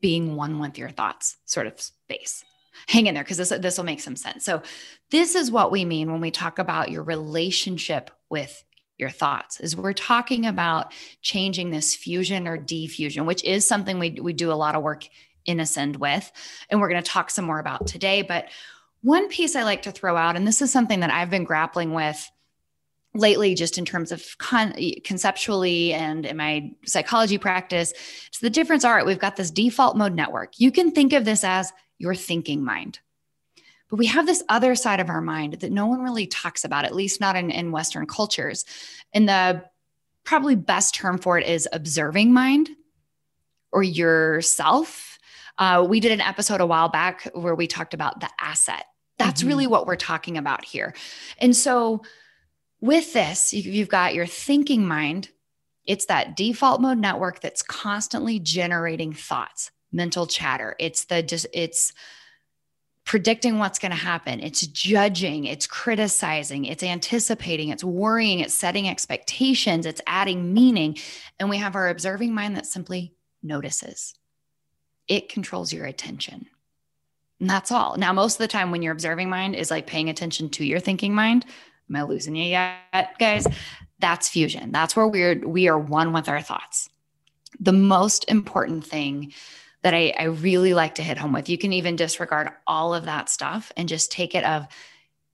being 0.00 0.36
one 0.36 0.58
with 0.58 0.78
your 0.78 0.90
thoughts 0.90 1.36
sort 1.44 1.66
of 1.66 1.80
space. 1.80 2.44
Hang 2.86 3.06
in 3.06 3.14
there 3.14 3.24
because 3.24 3.36
this, 3.36 3.48
this 3.48 3.76
will 3.76 3.84
make 3.84 4.00
some 4.00 4.16
sense. 4.16 4.44
So, 4.44 4.62
this 5.10 5.34
is 5.34 5.50
what 5.50 5.72
we 5.72 5.84
mean 5.84 6.10
when 6.10 6.20
we 6.20 6.30
talk 6.30 6.58
about 6.58 6.90
your 6.90 7.02
relationship 7.02 8.10
with 8.30 8.64
your 9.00 9.10
thoughts 9.10 9.58
is 9.60 9.74
we're 9.74 9.94
talking 9.94 10.46
about 10.46 10.92
changing 11.22 11.70
this 11.70 11.94
fusion 11.94 12.46
or 12.46 12.58
defusion 12.58 13.24
which 13.24 13.42
is 13.44 13.66
something 13.66 13.98
we, 13.98 14.10
we 14.20 14.34
do 14.34 14.52
a 14.52 14.54
lot 14.54 14.74
of 14.74 14.82
work 14.82 15.08
in 15.46 15.60
ascend 15.60 15.96
with 15.96 16.30
and 16.68 16.80
we're 16.80 16.88
going 16.88 17.02
to 17.02 17.10
talk 17.10 17.30
some 17.30 17.44
more 17.44 17.58
about 17.58 17.86
today. 17.86 18.22
But 18.22 18.48
one 19.02 19.28
piece 19.28 19.56
i 19.56 19.62
like 19.62 19.80
to 19.80 19.90
throw 19.90 20.14
out 20.14 20.36
and 20.36 20.46
this 20.46 20.60
is 20.60 20.70
something 20.70 21.00
that 21.00 21.10
i've 21.10 21.30
been 21.30 21.44
grappling 21.44 21.94
with 21.94 22.30
lately 23.14 23.54
just 23.54 23.78
in 23.78 23.86
terms 23.86 24.12
of 24.12 24.22
con- 24.36 24.74
conceptually 25.04 25.94
and 25.94 26.26
in 26.26 26.36
my 26.36 26.70
psychology 26.84 27.38
practice 27.38 27.94
so 28.30 28.46
the 28.46 28.50
difference 28.50 28.84
are 28.84 29.04
we've 29.04 29.18
got 29.18 29.36
this 29.36 29.50
default 29.50 29.96
mode 29.96 30.14
network. 30.14 30.58
You 30.58 30.70
can 30.70 30.92
think 30.92 31.12
of 31.12 31.24
this 31.24 31.44
as 31.44 31.72
your 31.98 32.14
thinking 32.14 32.64
mind. 32.64 33.00
But 33.90 33.98
we 33.98 34.06
have 34.06 34.24
this 34.24 34.44
other 34.48 34.76
side 34.76 35.00
of 35.00 35.10
our 35.10 35.20
mind 35.20 35.54
that 35.54 35.72
no 35.72 35.86
one 35.86 36.00
really 36.00 36.26
talks 36.26 36.64
about 36.64 36.84
at 36.84 36.94
least 36.94 37.20
not 37.20 37.36
in, 37.36 37.50
in 37.50 37.72
western 37.72 38.06
cultures. 38.06 38.64
And 39.12 39.28
the 39.28 39.64
probably 40.24 40.54
best 40.54 40.94
term 40.94 41.18
for 41.18 41.38
it 41.38 41.46
is 41.46 41.68
observing 41.72 42.32
mind 42.32 42.70
or 43.72 43.82
yourself 43.82 45.09
uh, 45.60 45.86
we 45.88 46.00
did 46.00 46.10
an 46.10 46.20
episode 46.20 46.60
a 46.60 46.66
while 46.66 46.88
back 46.88 47.28
where 47.34 47.54
we 47.54 47.68
talked 47.68 47.94
about 47.94 48.18
the 48.20 48.28
asset 48.40 48.86
that's 49.18 49.42
Mhm. 49.42 49.46
really 49.48 49.66
what 49.68 49.86
we're 49.86 49.94
talking 49.96 50.36
about 50.36 50.64
here 50.64 50.94
and 51.38 51.54
so 51.54 52.02
with 52.82 53.12
this, 53.12 53.52
you- 53.52 53.70
you've 53.70 53.90
got 53.90 54.14
your 54.14 54.24
thinking 54.26 54.88
mind. 54.88 55.28
It's 55.84 56.06
that 56.06 56.34
default 56.34 56.80
mode 56.80 56.96
network 56.96 57.40
that's 57.40 57.62
constantly 57.62 58.38
generating 58.38 59.12
thoughts, 59.12 59.70
mental 59.92 60.26
chatter. 60.26 60.76
It's 60.78 61.04
the 61.04 61.22
just 61.22 61.46
it's 61.52 61.92
predicting 63.04 63.58
what's 63.58 63.78
going 63.78 63.90
to 63.90 63.96
happen. 63.98 64.40
It's 64.40 64.66
judging, 64.66 65.44
it's 65.44 65.66
criticizing, 65.66 66.64
it's 66.64 66.82
anticipating, 66.82 67.68
it's 67.70 67.82
worrying, 67.84 68.40
it's 68.40 68.54
setting 68.54 68.88
expectations, 68.88 69.84
it's 69.84 70.00
adding 70.06 70.54
meaning. 70.54 70.96
And 71.38 71.50
we 71.50 71.56
have 71.58 71.74
our 71.74 71.88
observing 71.88 72.32
mind 72.32 72.56
that 72.56 72.66
simply 72.66 73.14
notices. 73.42 74.14
It 75.10 75.28
controls 75.28 75.74
your 75.74 75.84
attention. 75.84 76.46
And 77.38 77.50
that's 77.50 77.70
all. 77.70 77.96
Now, 77.98 78.14
most 78.14 78.34
of 78.34 78.38
the 78.38 78.48
time 78.48 78.70
when 78.70 78.80
your 78.80 78.92
observing 78.92 79.28
mind 79.28 79.56
is 79.56 79.70
like 79.70 79.86
paying 79.86 80.08
attention 80.08 80.48
to 80.50 80.64
your 80.64 80.80
thinking 80.80 81.14
mind, 81.14 81.44
Am 81.90 81.96
I 81.96 82.02
losing 82.02 82.36
you 82.36 82.44
yet, 82.44 83.18
guys? 83.18 83.46
That's 83.98 84.28
fusion. 84.28 84.70
That's 84.70 84.94
where 84.94 85.08
we're 85.08 85.34
we 85.46 85.68
are 85.68 85.78
one 85.78 86.12
with 86.12 86.28
our 86.28 86.40
thoughts. 86.40 86.88
the 87.58 87.72
most 87.72 88.24
important 88.28 88.86
thing 88.86 89.34
that 89.82 89.92
I, 89.92 90.14
I 90.16 90.24
really 90.24 90.72
like 90.72 90.94
to 90.96 91.02
hit 91.02 91.18
home 91.18 91.32
with, 91.32 91.48
you 91.48 91.58
can 91.58 91.72
even 91.72 91.96
disregard 91.96 92.50
all 92.66 92.94
of 92.94 93.06
that 93.06 93.28
stuff 93.28 93.72
and 93.76 93.88
just 93.88 94.12
take 94.12 94.34
it 94.34 94.44
of 94.44 94.68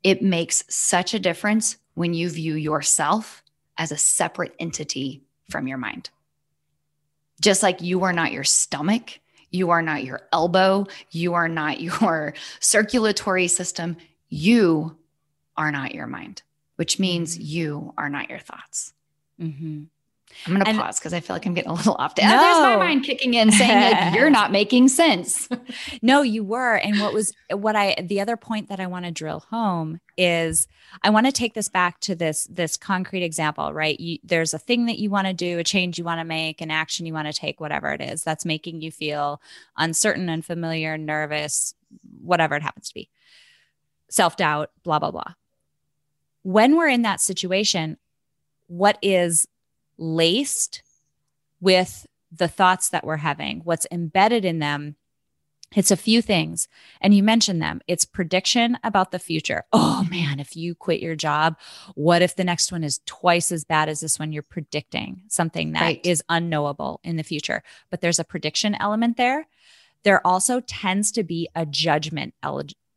it 0.03 0.23
makes 0.23 0.65
such 0.69 1.15
a 1.15 1.19
difference 1.19 1.77
when 1.95 2.15
you 2.15 2.31
view 2.31 2.55
yourself 2.55 3.43
as 3.77 3.93
a 3.93 3.97
separate 3.97 4.55
entity 4.59 5.23
from 5.51 5.67
your 5.67 5.79
mind. 5.79 6.11
Just 7.41 7.63
like 7.63 7.83
you 7.83 8.05
are 8.05 8.13
not 8.13 8.33
your 8.33 8.45
stomach, 8.45 9.21
you 9.57 9.71
are 9.71 9.83
not 9.83 10.05
your 10.05 10.21
elbow, 10.33 10.87
you 11.11 11.35
are 11.35 11.49
not 11.49 11.81
your 11.89 12.35
circulatory 12.61 13.49
system, 13.49 13.97
you 14.29 14.97
are 15.57 15.73
not 15.73 15.95
your 15.95 16.07
mind, 16.07 16.43
which 16.77 16.99
means 16.99 17.35
mm-hmm. 17.35 17.47
you 17.47 17.95
are 17.97 18.09
not 18.09 18.31
your 18.31 18.39
thoughts. 18.39 18.93
Mm-hmm. 19.41 19.85
I'm 20.47 20.55
going 20.55 20.65
to 20.65 20.81
pause 20.81 20.99
because 20.99 21.13
I 21.13 21.21
feel 21.21 21.35
like 21.35 21.47
I'm 21.47 21.55
getting 21.55 21.71
a 21.71 21.75
little 21.75 21.95
off. 21.95 22.15
No. 22.19 22.25
Oh, 22.25 22.29
there's 22.29 22.59
my 22.59 22.77
mind 22.77 23.05
kicking 23.05 23.35
in 23.35 23.51
saying 23.51 23.93
like, 23.93 24.15
you're 24.15 24.31
not 24.31 24.53
making 24.53 24.89
sense. 24.89 25.49
no, 26.03 26.23
you 26.23 26.45
were. 26.45 26.75
And 26.75 27.01
what 27.01 27.13
was 27.13 27.33
what 27.51 27.77
I 27.77 27.97
the 28.03 28.21
other 28.21 28.37
point 28.37 28.69
that 28.69 28.81
I 28.81 28.87
want 28.87 29.05
to 29.05 29.11
drill 29.11 29.41
home 29.51 30.01
is 30.17 30.69
I 31.03 31.11
want 31.11 31.27
to 31.27 31.33
take 31.33 31.55
this 31.55 31.69
back 31.69 32.01
to 32.01 32.15
this 32.15 32.47
this 32.51 32.77
concrete 32.77 33.23
example, 33.23 33.73
right? 33.73 33.99
You, 33.99 34.19
there's 34.23 34.55
a 34.55 34.59
thing 34.59 34.87
that 34.87 34.99
you 34.99 35.11
want 35.11 35.27
to 35.27 35.33
do, 35.33 35.59
a 35.59 35.65
change 35.65 35.99
you 35.99 36.05
want 36.05 36.21
to 36.21 36.25
make, 36.25 36.61
an 36.61 36.71
action 36.71 37.07
you 37.07 37.15
want 37.15 37.27
to 37.27 37.33
take, 37.33 37.61
whatever 37.61 37.93
it 37.93 38.01
is 38.01 38.23
that's 38.23 38.45
making 38.45 38.83
you 38.83 38.91
feel 38.91 39.41
uncertain, 39.77 40.29
unfamiliar, 40.29 40.99
nervous, 40.99 41.75
whatever 42.21 42.57
it 42.57 42.63
happens 42.63 42.89
to 42.89 42.95
be. 42.95 43.09
Self-doubt, 44.11 44.71
blah 44.85 44.99
blah 44.99 45.11
blah. 45.11 45.35
When 46.43 46.77
we're 46.77 46.89
in 46.89 47.03
that 47.03 47.21
situation, 47.21 47.97
what 48.69 48.99
is 49.03 49.47
laced 49.99 50.83
with 51.61 52.07
the 52.33 52.49
thoughts 52.49 52.91
that 52.91 53.05
we're 53.05 53.17
having, 53.17 53.61
what's 53.65 53.87
embedded 53.91 54.45
in 54.45 54.59
them. 54.59 54.97
It's 55.75 55.91
a 55.91 55.97
few 55.97 56.23
things. 56.23 56.69
And 57.01 57.13
you 57.13 57.23
mentioned 57.23 57.61
them. 57.61 57.81
It's 57.89 58.05
prediction 58.05 58.79
about 58.85 59.11
the 59.11 59.19
future. 59.19 59.65
Oh 59.73 60.07
man, 60.11 60.39
if 60.39 60.57
you 60.57 60.75
quit 60.75 61.01
your 61.03 61.17
job, 61.17 61.59
what 61.95 62.23
if 62.23 62.37
the 62.37 62.45
next 62.45 62.71
one 62.71 62.85
is 62.85 63.01
twice 63.05 63.51
as 63.51 63.65
bad 63.65 63.89
as 63.89 64.01
this 64.01 64.19
one? 64.19 64.33
You're 64.33 64.43
predicting 64.43 65.23
something 65.29 65.73
that 65.73 65.81
right. 65.81 66.01
is 66.05 66.23
unknowable 66.29 67.01
in 67.03 67.17
the 67.17 67.25
future. 67.25 67.63
But 67.91 68.01
there's 68.01 68.21
a 68.21 68.25
prediction 68.25 68.77
element 68.77 69.17
there. 69.17 69.49
There 70.05 70.25
also 70.25 70.61
tends 70.61 71.11
to 71.13 71.25
be 71.25 71.49
a 71.55 71.67
judgment 71.67 72.35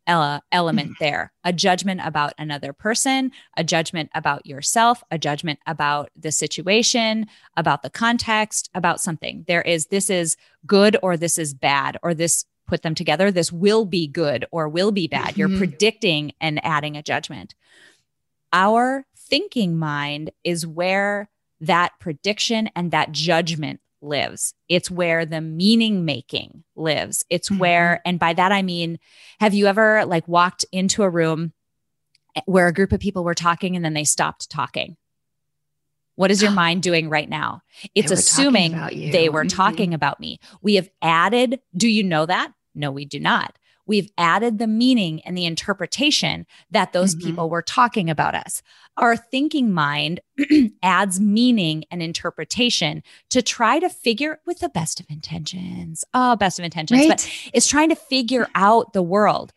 element 0.09 0.89
mm-hmm. 0.91 1.03
there 1.03 1.31
a 1.43 1.53
judgment 1.53 2.01
about 2.03 2.33
another 2.37 2.73
person, 2.73 3.31
a 3.55 3.63
judgment 3.63 4.09
about 4.13 4.45
yourself, 4.45 5.03
a 5.11 5.17
judgment 5.17 5.59
about 5.65 6.09
the 6.15 6.31
situation, 6.31 7.27
about 7.55 7.81
the 7.81 7.89
context, 7.89 8.69
about 8.73 8.99
something. 8.99 9.45
There 9.47 9.61
is 9.61 9.87
this 9.87 10.09
is 10.09 10.35
good 10.65 10.97
or 11.01 11.17
this 11.17 11.37
is 11.37 11.53
bad 11.53 11.97
or 12.03 12.13
this 12.13 12.45
put 12.67 12.81
them 12.83 12.95
together. 12.95 13.31
This 13.31 13.51
will 13.51 13.85
be 13.85 14.07
good 14.07 14.45
or 14.51 14.69
will 14.69 14.91
be 14.91 15.07
bad. 15.07 15.29
Mm-hmm. 15.29 15.39
You're 15.39 15.57
predicting 15.57 16.33
and 16.39 16.63
adding 16.63 16.95
a 16.95 17.03
judgment. 17.03 17.55
Our 18.53 19.05
thinking 19.17 19.77
mind 19.77 20.31
is 20.43 20.65
where 20.65 21.29
that 21.61 21.93
prediction 21.99 22.69
and 22.75 22.91
that 22.91 23.11
judgment 23.11 23.81
lives. 24.01 24.53
It's 24.67 24.89
where 24.89 25.25
the 25.25 25.41
meaning 25.41 26.05
making 26.05 26.63
lives. 26.75 27.25
It's 27.29 27.49
mm-hmm. 27.49 27.59
where, 27.59 28.01
and 28.05 28.19
by 28.19 28.33
that 28.33 28.51
I 28.51 28.61
mean, 28.61 28.99
have 29.39 29.53
you 29.53 29.67
ever 29.67 30.05
like 30.05 30.27
walked 30.27 30.65
into 30.71 31.03
a 31.03 31.09
room 31.09 31.53
where 32.45 32.67
a 32.67 32.73
group 32.73 32.91
of 32.91 32.99
people 32.99 33.23
were 33.23 33.35
talking 33.35 33.75
and 33.75 33.83
then 33.83 33.93
they 33.93 34.03
stopped 34.03 34.49
talking? 34.49 34.97
What 36.15 36.31
is 36.31 36.41
your 36.41 36.51
mind 36.53 36.83
doing 36.83 37.09
right 37.09 37.29
now? 37.29 37.61
It's 37.95 38.11
assuming 38.11 38.71
they 39.11 39.29
were 39.29 39.45
mm-hmm. 39.45 39.55
talking 39.55 39.93
about 39.93 40.19
me. 40.19 40.39
We 40.61 40.75
have 40.75 40.89
added, 41.01 41.59
do 41.75 41.87
you 41.87 42.03
know 42.03 42.25
that? 42.25 42.53
No, 42.75 42.91
we 42.91 43.05
do 43.05 43.19
not 43.19 43.57
we've 43.89 44.11
added 44.19 44.59
the 44.59 44.67
meaning 44.67 45.19
and 45.21 45.35
the 45.35 45.45
interpretation 45.45 46.45
that 46.69 46.93
those 46.93 47.15
mm-hmm. 47.15 47.27
people 47.27 47.49
were 47.49 47.63
talking 47.63 48.07
about 48.09 48.35
us. 48.35 48.61
Our 48.99 49.15
thinking 49.15 49.71
mind 49.71 50.19
adds 50.83 51.19
meaning 51.21 51.85
and 51.89 52.03
interpretation 52.03 53.01
to 53.29 53.41
try 53.41 53.79
to 53.79 53.89
figure 53.89 54.39
with 54.45 54.59
the 54.59 54.69
best 54.69 54.99
of 54.99 55.05
intentions. 55.09 56.03
Oh, 56.13 56.35
best 56.35 56.59
of 56.59 56.65
intentions, 56.65 56.99
right. 56.99 57.09
but 57.09 57.49
it's 57.53 57.67
trying 57.67 57.89
to 57.89 57.95
figure 57.95 58.47
out 58.55 58.91
the 58.91 59.01
world. 59.01 59.53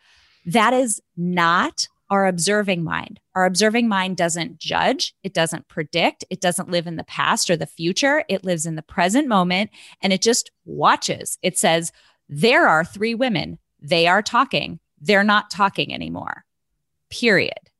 That 0.47 0.73
is 0.73 1.03
not 1.17 1.89
our 2.09 2.27
observing 2.27 2.85
mind. 2.85 3.19
Our 3.35 3.45
observing 3.45 3.89
mind 3.89 4.17
doesn't 4.17 4.59
judge, 4.59 5.15
it 5.25 5.35
doesn't 5.35 5.67
predict, 5.67 6.25
it 6.31 6.41
doesn't 6.41 6.71
live 6.71 6.87
in 6.87 6.97
the 6.97 7.05
past 7.05 7.51
or 7.51 7.57
the 7.57 7.67
future. 7.67 8.25
It 8.29 8.45
lives 8.45 8.65
in 8.65 8.77
the 8.77 8.83
present 8.83 9.27
moment 9.27 9.71
and 10.03 10.13
it 10.13 10.23
just 10.23 10.51
watches. 10.65 11.39
It 11.43 11.59
says, 11.59 11.91
There 12.29 12.69
are 12.69 12.85
three 12.85 13.15
women 13.15 13.59
they 13.81 14.07
are 14.07 14.23
talking. 14.23 14.79
They're 15.01 15.25
not 15.25 15.51
talking 15.51 15.93
anymore, 15.93 16.45
period. 17.11 17.71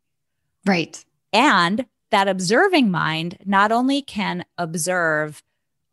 Right. 0.67 1.05
And 1.33 1.87
that 2.11 2.29
observing 2.29 2.91
mind 2.91 3.39
not 3.45 3.73
only 3.73 4.03
can 4.03 4.45
observe 4.59 5.43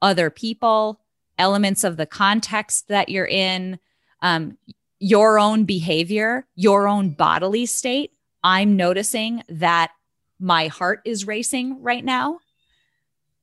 other 0.02 0.30
people, 0.30 1.00
elements 1.38 1.84
of 1.84 1.98
the 1.98 2.06
context 2.06 2.90
that 2.90 3.10
you're 3.10 3.26
in, 3.26 3.80
um, 4.22 4.58
your 5.00 5.40
own 5.40 5.64
behavior, 5.64 6.46
your 6.56 6.88
own 6.88 7.12
bodily 7.12 7.66
state. 7.66 8.12
I'm 8.44 8.76
noticing 8.76 9.44
that 9.48 9.92
my 10.40 10.68
heart 10.68 11.02
is 11.06 11.26
racing 11.26 11.82
right 11.82 12.04
now. 12.04 12.40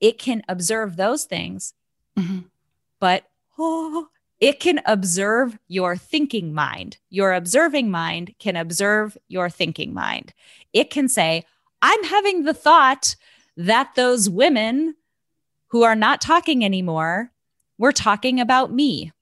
It 0.00 0.18
can 0.18 0.42
observe 0.48 0.96
those 0.96 1.24
things, 1.24 1.72
mm-hmm. 2.18 2.40
but 3.00 3.24
oh, 3.58 4.08
it 4.38 4.60
can 4.60 4.82
observe 4.84 5.58
your 5.66 5.96
thinking 5.96 6.52
mind. 6.52 6.98
Your 7.08 7.32
observing 7.32 7.90
mind 7.90 8.34
can 8.38 8.56
observe 8.56 9.16
your 9.28 9.48
thinking 9.48 9.94
mind. 9.94 10.34
It 10.74 10.90
can 10.90 11.08
say, 11.08 11.44
I'm 11.88 12.02
having 12.02 12.42
the 12.42 12.52
thought 12.52 13.14
that 13.56 13.94
those 13.94 14.28
women 14.28 14.96
who 15.68 15.84
are 15.84 15.94
not 15.94 16.20
talking 16.20 16.64
anymore 16.64 17.30
were 17.78 17.92
talking 17.92 18.40
about 18.40 18.72
me. 18.72 19.12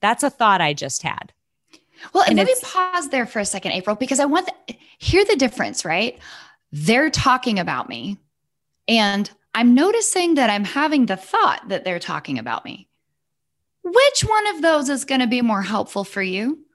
That's 0.00 0.22
a 0.22 0.30
thought 0.30 0.62
I 0.62 0.72
just 0.72 1.02
had. 1.02 1.34
Well, 2.14 2.24
and 2.26 2.38
let 2.38 2.46
me 2.46 2.54
pause 2.62 3.10
there 3.10 3.26
for 3.26 3.40
a 3.40 3.44
second, 3.44 3.72
April, 3.72 3.96
because 3.96 4.18
I 4.18 4.24
want 4.24 4.48
to 4.48 4.74
hear 4.96 5.26
the 5.26 5.36
difference, 5.36 5.84
right? 5.84 6.18
They're 6.72 7.10
talking 7.10 7.58
about 7.58 7.90
me, 7.90 8.16
and 8.88 9.30
I'm 9.54 9.74
noticing 9.74 10.36
that 10.36 10.48
I'm 10.48 10.64
having 10.64 11.04
the 11.04 11.16
thought 11.18 11.68
that 11.68 11.84
they're 11.84 11.98
talking 11.98 12.38
about 12.38 12.64
me. 12.64 12.88
Which 13.82 14.22
one 14.22 14.46
of 14.46 14.62
those 14.62 14.88
is 14.88 15.04
going 15.04 15.20
to 15.20 15.26
be 15.26 15.42
more 15.42 15.62
helpful 15.62 16.04
for 16.04 16.22
you? 16.22 16.65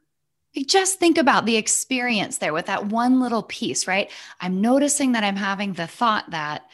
Just 0.67 0.99
think 0.99 1.17
about 1.17 1.45
the 1.45 1.55
experience 1.55 2.37
there 2.37 2.53
with 2.53 2.65
that 2.65 2.87
one 2.87 3.19
little 3.19 3.43
piece, 3.43 3.87
right? 3.87 4.11
I'm 4.39 4.61
noticing 4.61 5.13
that 5.13 5.23
I'm 5.23 5.35
having 5.35 5.73
the 5.73 5.87
thought 5.87 6.29
that 6.31 6.65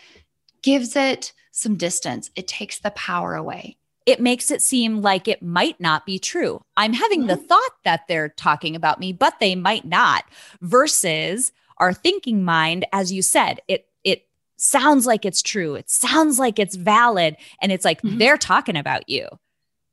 gives 0.64 0.96
it 0.96 1.34
some 1.52 1.76
distance, 1.76 2.30
it 2.36 2.48
takes 2.48 2.80
the 2.80 2.92
power 2.92 3.34
away. 3.34 3.78
It 4.06 4.22
makes 4.22 4.52
it 4.52 4.62
seem 4.62 5.02
like 5.02 5.28
it 5.28 5.42
might 5.42 5.80
not 5.82 6.06
be 6.06 6.20
true. 6.20 6.62
I'm 6.78 6.94
having 6.94 7.22
mm-hmm. 7.22 7.30
the 7.30 7.38
thought 7.38 7.72
that 7.84 8.02
they're 8.08 8.30
talking 8.30 8.76
about 8.76 9.00
me, 9.00 9.12
but 9.12 9.40
they 9.40 9.56
might 9.56 9.86
not, 9.86 10.24
versus 10.62 11.52
our 11.78 11.94
thinking 11.94 12.44
mind, 12.44 12.86
as 12.94 13.12
you 13.12 13.22
said, 13.22 13.60
it 13.68 13.88
it 14.04 14.28
sounds 14.56 15.06
like 15.06 15.26
it's 15.26 15.42
true. 15.42 15.76
It 15.76 15.90
sounds 15.90 16.40
like 16.40 16.60
it's 16.60 16.76
valid. 16.76 17.38
And 17.62 17.72
it's 17.72 17.86
like 17.86 18.02
mm-hmm. 18.02 18.18
they're 18.18 18.38
talking 18.38 18.78
about 18.78 19.10
you 19.10 19.28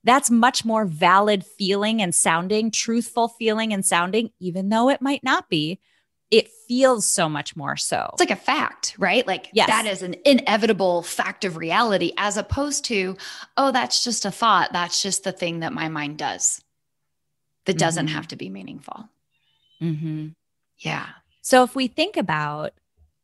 that's 0.05 0.31
much 0.31 0.64
more 0.64 0.85
valid 0.85 1.45
feeling 1.45 2.01
and 2.01 2.14
sounding, 2.14 2.71
truthful 2.71 3.29
feeling 3.29 3.73
and 3.73 3.85
sounding, 3.85 4.31
even 4.38 4.69
though 4.69 4.88
it 4.90 5.03
might 5.03 5.25
not 5.25 5.49
be. 5.49 5.81
It 6.31 6.49
feels 6.67 7.07
so 7.07 7.29
much 7.29 7.55
more 7.55 7.77
so. 7.77 8.11
It's 8.12 8.21
like 8.21 8.31
a 8.31 8.37
fact, 8.37 8.97
right? 8.99 9.27
Like 9.27 9.51
yes. 9.53 9.69
that 9.69 9.87
is 9.87 10.03
an 10.03 10.17
inevitable 10.25 11.03
fact 11.03 11.45
of 11.45 11.57
reality, 11.57 12.12
as 12.17 12.37
opposed 12.37 12.85
to, 12.87 13.17
oh, 13.57 13.71
that's 13.71 14.03
just 14.03 14.25
a 14.25 14.31
thought. 14.31 14.73
That's 14.73 15.01
just 15.01 15.23
the 15.23 15.33
thing 15.33 15.61
that 15.61 15.73
my 15.73 15.88
mind 15.88 16.19
does 16.19 16.62
that 17.67 17.79
doesn't 17.79 18.07
mm-hmm. 18.07 18.17
have 18.17 18.29
to 18.29 18.37
be 18.37 18.49
meaningful. 18.49 19.09
Mm-hmm. 19.81 20.29
Yeah. 20.79 21.07
So 21.43 21.62
if 21.62 21.77
we 21.77 21.87
think 21.88 22.17
about 22.17 22.73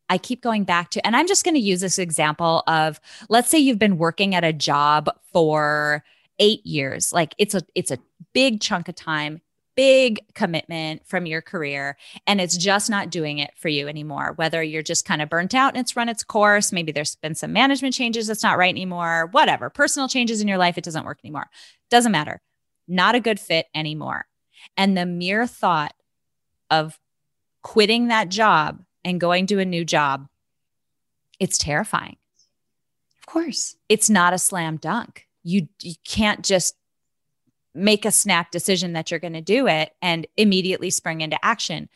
I 0.09 0.19
keep 0.19 0.43
going 0.43 0.65
back 0.65 0.91
to, 0.91 1.07
and 1.07 1.15
I'm 1.15 1.29
just 1.29 1.45
going 1.45 1.55
to 1.55 1.61
use 1.61 1.81
this 1.81 1.99
example 1.99 2.65
of 2.67 3.01
let's 3.29 3.49
say 3.49 3.59
you've 3.59 3.79
been 3.79 3.97
working 3.97 4.35
at 4.35 4.43
a 4.43 4.53
job 4.53 5.09
for 5.33 6.05
eight 6.41 6.67
years. 6.67 7.13
Like 7.13 7.35
it's 7.39 7.55
a 7.55 7.63
it's 7.77 7.93
a 7.93 7.99
big 8.33 8.61
chunk 8.61 8.89
of 8.89 8.97
time, 8.97 9.41
big 9.77 10.19
commitment 10.35 11.07
from 11.07 11.27
your 11.27 11.43
career, 11.43 11.97
and 12.27 12.41
it's 12.41 12.57
just 12.57 12.91
not 12.91 13.11
doing 13.11 13.39
it 13.39 13.53
for 13.57 13.69
you 13.69 13.87
anymore. 13.87 14.33
Whether 14.35 14.63
you're 14.63 14.83
just 14.83 15.05
kind 15.05 15.23
of 15.23 15.29
burnt 15.29 15.55
out 15.55 15.75
and 15.75 15.81
it's 15.81 15.95
run 15.95 16.09
its 16.09 16.25
course, 16.25 16.73
maybe 16.73 16.91
there's 16.91 17.15
been 17.17 17.37
some 17.37 17.53
management 17.53 17.95
changes 17.95 18.27
that's 18.27 18.43
not 18.43 18.59
right 18.59 18.75
anymore, 18.75 19.29
whatever, 19.31 19.71
personal 19.71 20.09
changes 20.09 20.41
in 20.41 20.49
your 20.49 20.59
life, 20.59 20.77
it 20.77 20.85
doesn't 20.85 21.05
work 21.05 21.21
anymore. 21.23 21.49
Doesn't 21.91 22.13
matter. 22.13 22.41
Not 22.89 23.15
a 23.15 23.21
good 23.21 23.39
fit 23.39 23.67
anymore. 23.75 24.27
And 24.77 24.97
the 24.97 25.07
mere 25.07 25.47
thought 25.47 25.95
of 26.71 26.99
quitting 27.63 28.09
that 28.09 28.31
job 28.31 28.83
and 29.05 29.21
going 29.21 29.47
to 29.49 29.59
a 29.59 29.65
new 29.65 29.85
job, 29.85 30.27
it's 31.39 31.59
terrifying. 31.59 32.17
Of 33.19 33.27
course. 33.27 33.77
It's 33.89 34.11
not 34.11 34.33
a 34.33 34.39
slam 34.39 34.77
dunk 34.77 35.27
you 35.43 35.69
you 35.83 35.95
can't 36.05 36.45
just 36.45 36.77
make 37.75 38.05
a 38.05 38.11
snap 38.11 38.51
decision 38.51 38.93
that 38.95 39.11
you're 39.11 39.21
going 39.21 39.33
to 39.33 39.41
do 39.41 39.67
it 39.67 39.93
and 40.03 40.27
immediately 40.37 40.91
spring 40.91 41.21
into 41.21 41.43
action 41.45 41.89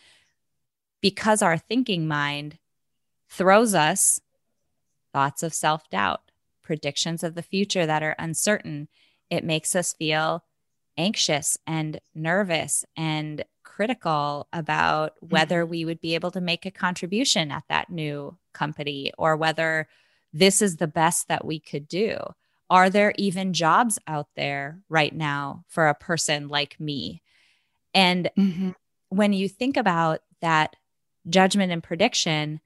because 1.01 1.43
our 1.43 1.59
thinking 1.59 2.07
mind 2.07 2.59
throws 3.29 3.75
us 3.75 4.21
thoughts 5.13 5.43
of 5.43 5.53
self-doubt 5.53 6.31
predictions 6.63 7.23
of 7.23 7.35
the 7.35 7.43
future 7.43 7.87
that 7.87 8.03
are 8.03 8.15
uncertain 8.19 8.89
it 9.31 9.45
makes 9.45 9.75
us 9.75 9.93
feel 9.95 10.45
anxious 10.97 11.59
and 11.67 12.01
nervous 12.15 12.85
and 12.97 13.45
critical 13.65 14.47
about 14.53 15.15
whether 15.21 15.63
mm-hmm. 15.63 15.71
we 15.71 15.85
would 15.85 16.01
be 16.01 16.15
able 16.15 16.31
to 16.31 16.41
make 16.41 16.65
a 16.65 16.71
contribution 16.71 17.51
at 17.51 17.65
that 17.69 17.91
new 17.91 18.37
company 18.53 19.13
or 19.19 19.37
whether 19.37 19.89
this 20.33 20.63
is 20.63 20.77
the 20.77 20.87
best 20.87 21.29
that 21.29 21.45
we 21.45 21.59
could 21.59 21.89
do. 21.89 22.17
Are 22.75 22.91
there 22.91 23.15
even 23.17 23.53
jobs 23.53 24.01
out 24.09 24.27
there 24.35 24.81
right 24.89 25.15
now 25.15 25.65
for 25.69 25.87
a 25.87 25.95
person 25.95 26.49
like 26.49 26.81
me? 26.81 27.23
And 27.95 28.29
mm-hmm. 28.37 28.71
when 29.11 29.33
you 29.33 29.49
think 29.49 29.77
about 29.77 30.23
that 30.41 30.75
judgment 31.29 31.71
and 31.71 31.85
prediction, 31.85 32.61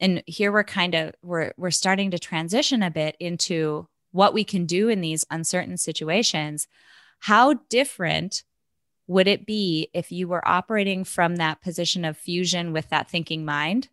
and 0.00 0.20
here 0.26 0.50
we're 0.50 0.64
kind 0.64 0.96
of 0.96 1.14
we're 1.22 1.52
we're 1.56 1.70
starting 1.70 2.10
to 2.10 2.18
transition 2.18 2.82
a 2.82 2.90
bit 2.90 3.16
into 3.20 3.86
what 4.10 4.34
we 4.34 4.42
can 4.42 4.66
do 4.66 4.88
in 4.88 5.00
these 5.00 5.24
uncertain 5.30 5.76
situations. 5.76 6.66
How 7.20 7.54
different 7.70 8.42
would 9.06 9.28
it 9.28 9.46
be 9.46 9.90
if 9.94 10.10
you 10.10 10.26
were 10.26 10.46
operating 10.46 11.04
from 11.04 11.36
that 11.36 11.62
position 11.62 12.04
of 12.04 12.16
fusion 12.16 12.72
with 12.72 12.88
that 12.88 13.08
thinking 13.08 13.44
mind, 13.44 13.90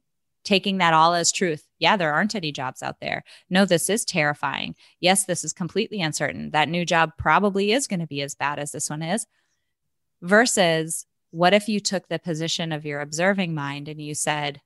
taking 0.50 0.80
that 0.80 0.96
all 0.96 1.14
as 1.14 1.32
truth? 1.32 1.64
Yeah, 1.78 1.96
there 1.96 2.12
aren't 2.12 2.34
any 2.34 2.52
jobs 2.52 2.82
out 2.82 3.00
there. 3.00 3.24
No, 3.52 3.66
this 3.66 3.88
is 3.88 4.04
terrifying. 4.04 4.74
Yes, 5.00 5.26
this 5.26 5.44
is 5.44 5.54
completely 5.54 6.02
uncertain. 6.02 6.50
That 6.50 6.70
new 6.70 6.86
job 6.86 7.12
probably 7.20 7.72
is 7.72 7.86
going 7.86 8.00
to 8.00 8.08
be 8.08 8.24
as 8.24 8.34
bad 8.34 8.58
as 8.58 8.72
this 8.72 8.90
one 8.90 9.04
is. 9.04 9.28
Versus, 10.24 11.06
what 11.30 11.54
if 11.54 11.70
you 11.70 11.80
took 11.80 12.08
the 12.08 12.18
position 12.18 12.72
of 12.72 12.84
your 12.84 13.00
observing 13.00 13.54
mind 13.54 13.88
and 13.88 14.02
you 14.02 14.16
said, 14.16 14.60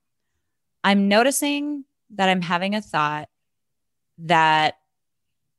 I'm 0.82 1.06
noticing 1.06 1.84
that 2.14 2.30
I'm 2.30 2.40
having 2.40 2.74
a 2.74 2.80
thought 2.80 3.28
that 4.16 4.78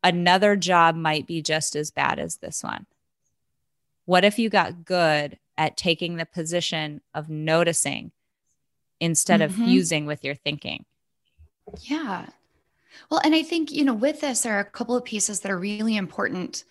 another 0.04 0.56
job 0.56 0.96
might 0.96 1.28
be 1.28 1.44
just 1.44 1.76
as 1.76 1.92
bad 1.92 2.18
as 2.18 2.38
this 2.38 2.64
one. 2.64 2.88
What 4.06 4.26
if 4.26 4.40
you 4.40 4.50
got 4.50 4.86
good 4.86 5.38
at 5.56 5.78
taking 5.78 6.16
the 6.16 6.26
position 6.26 7.02
of 7.14 7.30
noticing 7.30 8.12
instead 9.00 9.42
mm-hmm. 9.42 9.62
of 9.62 9.68
fusing 9.68 10.06
with 10.06 10.24
your 10.24 10.36
thinking? 10.36 10.86
Yeah. 11.82 12.28
Well, 13.10 13.22
and 13.24 13.36
I 13.36 13.44
think, 13.44 13.72
you 13.72 13.84
know, 13.84 13.94
with 13.94 14.22
this, 14.22 14.42
there 14.42 14.56
are 14.56 14.62
a 14.62 14.66
couple 14.66 14.96
of 14.96 15.04
pieces 15.04 15.42
that 15.42 15.52
are 15.52 15.60
really 15.60 15.96
important, 15.96 16.64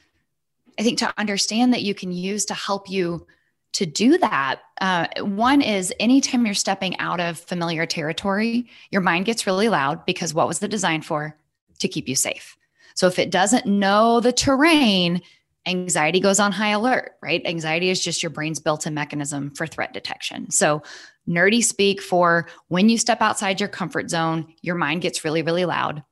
I 0.79 0.83
think, 0.83 0.99
to 0.99 1.13
understand 1.19 1.73
that 1.73 1.83
you 1.83 1.95
can 1.95 2.13
use 2.13 2.45
to 2.47 2.55
help 2.55 2.89
you 2.91 3.27
to 3.75 3.87
do 3.87 4.19
that. 4.19 4.61
Uh, 4.81 5.07
one 5.21 5.61
is 5.61 5.93
anytime 5.99 6.47
you're 6.47 6.55
stepping 6.55 6.99
out 6.99 7.21
of 7.21 7.39
familiar 7.39 7.87
territory, 7.87 8.67
your 8.91 9.03
mind 9.03 9.27
gets 9.27 9.47
really 9.47 9.69
loud 9.69 10.07
because 10.07 10.33
what 10.33 10.49
was 10.49 10.63
it 10.63 10.71
designed 10.71 11.05
for? 11.05 11.37
To 11.81 11.89
keep 11.89 12.09
you 12.09 12.15
safe. 12.15 12.57
So 12.95 13.09
if 13.09 13.19
it 13.19 13.31
doesn't 13.31 13.67
know 13.67 14.21
the 14.21 14.33
terrain, 14.33 15.21
anxiety 15.67 16.21
goes 16.21 16.39
on 16.39 16.53
high 16.53 16.71
alert, 16.71 17.17
right? 17.21 17.45
Anxiety 17.45 17.91
is 17.91 18.03
just 18.03 18.23
your 18.23 18.31
brain's 18.31 18.61
built 18.61 18.87
in 18.87 18.95
mechanism 18.95 19.51
for 19.51 19.67
threat 19.67 19.93
detection. 19.93 20.51
So, 20.51 20.83
nerdy 21.29 21.63
speak 21.63 22.01
for 22.01 22.49
when 22.69 22.89
you 22.89 22.99
step 22.99 23.21
outside 23.21 23.61
your 23.61 23.69
comfort 23.69 24.11
zone, 24.11 24.53
your 24.63 24.75
mind 24.75 25.03
gets 25.03 25.25
really, 25.25 25.43
really 25.43 25.65
loud. 25.65 26.03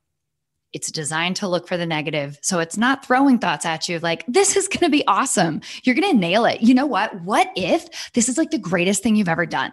It's 0.71 0.91
designed 0.91 1.35
to 1.37 1.47
look 1.47 1.67
for 1.67 1.77
the 1.77 1.85
negative. 1.85 2.39
So 2.41 2.59
it's 2.59 2.77
not 2.77 3.05
throwing 3.05 3.37
thoughts 3.37 3.65
at 3.65 3.87
you 3.87 3.99
like, 3.99 4.25
this 4.27 4.55
is 4.55 4.67
going 4.67 4.79
to 4.79 4.89
be 4.89 5.05
awesome. 5.07 5.61
You're 5.83 5.95
going 5.95 6.11
to 6.11 6.17
nail 6.17 6.45
it. 6.45 6.61
You 6.61 6.73
know 6.73 6.87
what? 6.87 7.21
What 7.21 7.51
if 7.55 8.11
this 8.13 8.27
is 8.27 8.37
like 8.37 8.49
the 8.49 8.57
greatest 8.57 9.03
thing 9.03 9.15
you've 9.15 9.29
ever 9.29 9.45
done? 9.45 9.71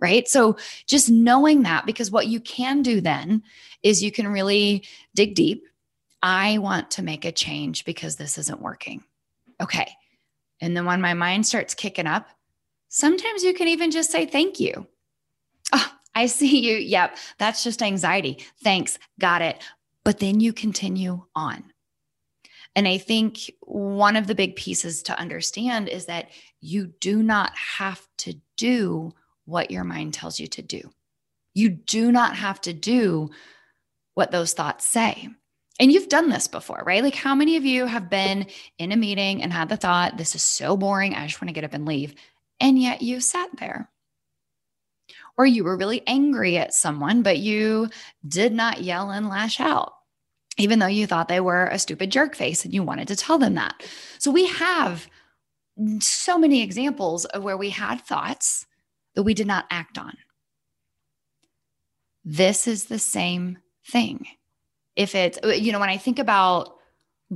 Right. 0.00 0.26
So 0.26 0.56
just 0.86 1.08
knowing 1.08 1.62
that, 1.62 1.86
because 1.86 2.10
what 2.10 2.26
you 2.26 2.40
can 2.40 2.82
do 2.82 3.00
then 3.00 3.44
is 3.84 4.02
you 4.02 4.10
can 4.10 4.26
really 4.26 4.82
dig 5.14 5.36
deep 5.36 5.64
I 6.22 6.58
want 6.58 6.92
to 6.92 7.02
make 7.02 7.24
a 7.24 7.32
change 7.32 7.84
because 7.84 8.16
this 8.16 8.38
isn't 8.38 8.62
working. 8.62 9.02
Okay. 9.60 9.90
And 10.60 10.76
then 10.76 10.86
when 10.86 11.00
my 11.00 11.14
mind 11.14 11.46
starts 11.46 11.74
kicking 11.74 12.06
up, 12.06 12.28
sometimes 12.92 13.42
you 13.42 13.54
can 13.54 13.66
even 13.66 13.90
just 13.90 14.12
say, 14.12 14.26
Thank 14.26 14.60
you. 14.60 14.86
Oh, 15.72 15.92
I 16.14 16.26
see 16.26 16.60
you. 16.60 16.76
Yep. 16.76 17.16
That's 17.38 17.64
just 17.64 17.82
anxiety. 17.82 18.44
Thanks. 18.62 18.98
Got 19.18 19.42
it. 19.42 19.60
But 20.04 20.18
then 20.18 20.38
you 20.38 20.52
continue 20.52 21.24
on. 21.34 21.64
And 22.74 22.86
I 22.86 22.98
think 22.98 23.50
one 23.60 24.16
of 24.16 24.26
the 24.26 24.34
big 24.34 24.56
pieces 24.56 25.02
to 25.04 25.18
understand 25.18 25.88
is 25.88 26.06
that 26.06 26.30
you 26.60 26.92
do 27.00 27.22
not 27.22 27.52
have 27.56 28.06
to 28.18 28.34
do 28.56 29.12
what 29.44 29.70
your 29.70 29.84
mind 29.84 30.14
tells 30.14 30.38
you 30.38 30.46
to 30.48 30.62
do. 30.62 30.90
You 31.54 31.68
do 31.70 32.12
not 32.12 32.36
have 32.36 32.60
to 32.62 32.72
do 32.72 33.30
what 34.14 34.30
those 34.30 34.52
thoughts 34.52 34.86
say. 34.86 35.28
And 35.80 35.90
you've 35.92 36.08
done 36.08 36.28
this 36.28 36.48
before, 36.48 36.82
right? 36.86 37.02
Like, 37.02 37.14
how 37.14 37.34
many 37.34 37.56
of 37.56 37.64
you 37.64 37.86
have 37.86 38.10
been 38.10 38.46
in 38.78 38.92
a 38.92 38.96
meeting 38.96 39.42
and 39.42 39.52
had 39.52 39.68
the 39.68 39.76
thought, 39.76 40.16
this 40.16 40.34
is 40.34 40.42
so 40.42 40.76
boring, 40.76 41.14
I 41.14 41.26
just 41.26 41.40
want 41.40 41.48
to 41.48 41.54
get 41.54 41.64
up 41.64 41.74
and 41.74 41.86
leave? 41.86 42.14
And 42.62 42.80
yet 42.80 43.02
you 43.02 43.20
sat 43.20 43.50
there. 43.58 43.90
Or 45.36 45.44
you 45.44 45.64
were 45.64 45.76
really 45.76 46.02
angry 46.06 46.56
at 46.56 46.72
someone, 46.72 47.22
but 47.22 47.38
you 47.38 47.90
did 48.26 48.52
not 48.52 48.82
yell 48.82 49.10
and 49.10 49.28
lash 49.28 49.60
out, 49.60 49.92
even 50.56 50.78
though 50.78 50.86
you 50.86 51.06
thought 51.06 51.28
they 51.28 51.40
were 51.40 51.66
a 51.66 51.78
stupid 51.78 52.10
jerk 52.10 52.34
face 52.34 52.64
and 52.64 52.72
you 52.72 52.82
wanted 52.82 53.08
to 53.08 53.16
tell 53.16 53.38
them 53.38 53.54
that. 53.54 53.82
So 54.18 54.30
we 54.30 54.46
have 54.46 55.08
so 55.98 56.38
many 56.38 56.62
examples 56.62 57.24
of 57.26 57.42
where 57.42 57.56
we 57.56 57.70
had 57.70 58.00
thoughts 58.00 58.64
that 59.14 59.24
we 59.24 59.34
did 59.34 59.46
not 59.46 59.66
act 59.70 59.98
on. 59.98 60.16
This 62.24 62.66
is 62.68 62.84
the 62.84 62.98
same 62.98 63.58
thing 63.86 64.26
if 64.96 65.14
it's 65.14 65.38
you 65.60 65.72
know 65.72 65.80
when 65.80 65.88
i 65.88 65.96
think 65.96 66.18
about 66.18 66.76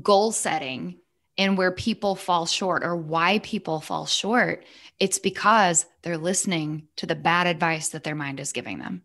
goal 0.01 0.33
setting 0.33 0.99
and 1.39 1.59
where 1.59 1.71
people 1.71 2.15
fall 2.15 2.47
short 2.47 2.83
or 2.85 2.97
why 2.97 3.39
people 3.41 3.81
fall 3.81 4.07
short 4.07 4.65
it's 4.99 5.19
because 5.19 5.87
they're 6.03 6.19
listening 6.19 6.89
to 6.97 7.07
the 7.07 7.15
bad 7.15 7.47
advice 7.47 7.91
that 7.91 8.05
their 8.05 8.15
mind 8.15 8.41
is 8.41 8.53
giving 8.53 8.79
them 8.79 9.03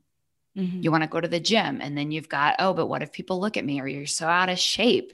mm-hmm. 0.57 0.81
you 0.81 0.91
want 0.91 1.03
to 1.03 1.09
go 1.09 1.19
to 1.19 1.27
the 1.27 1.39
gym 1.39 1.79
and 1.81 1.97
then 1.97 2.11
you've 2.11 2.29
got 2.29 2.55
oh 2.59 2.73
but 2.73 2.87
what 2.87 3.03
if 3.03 3.11
people 3.11 3.39
look 3.39 3.57
at 3.57 3.65
me 3.65 3.81
or 3.81 3.87
you're 3.87 4.05
so 4.05 4.27
out 4.27 4.49
of 4.49 4.59
shape 4.59 5.11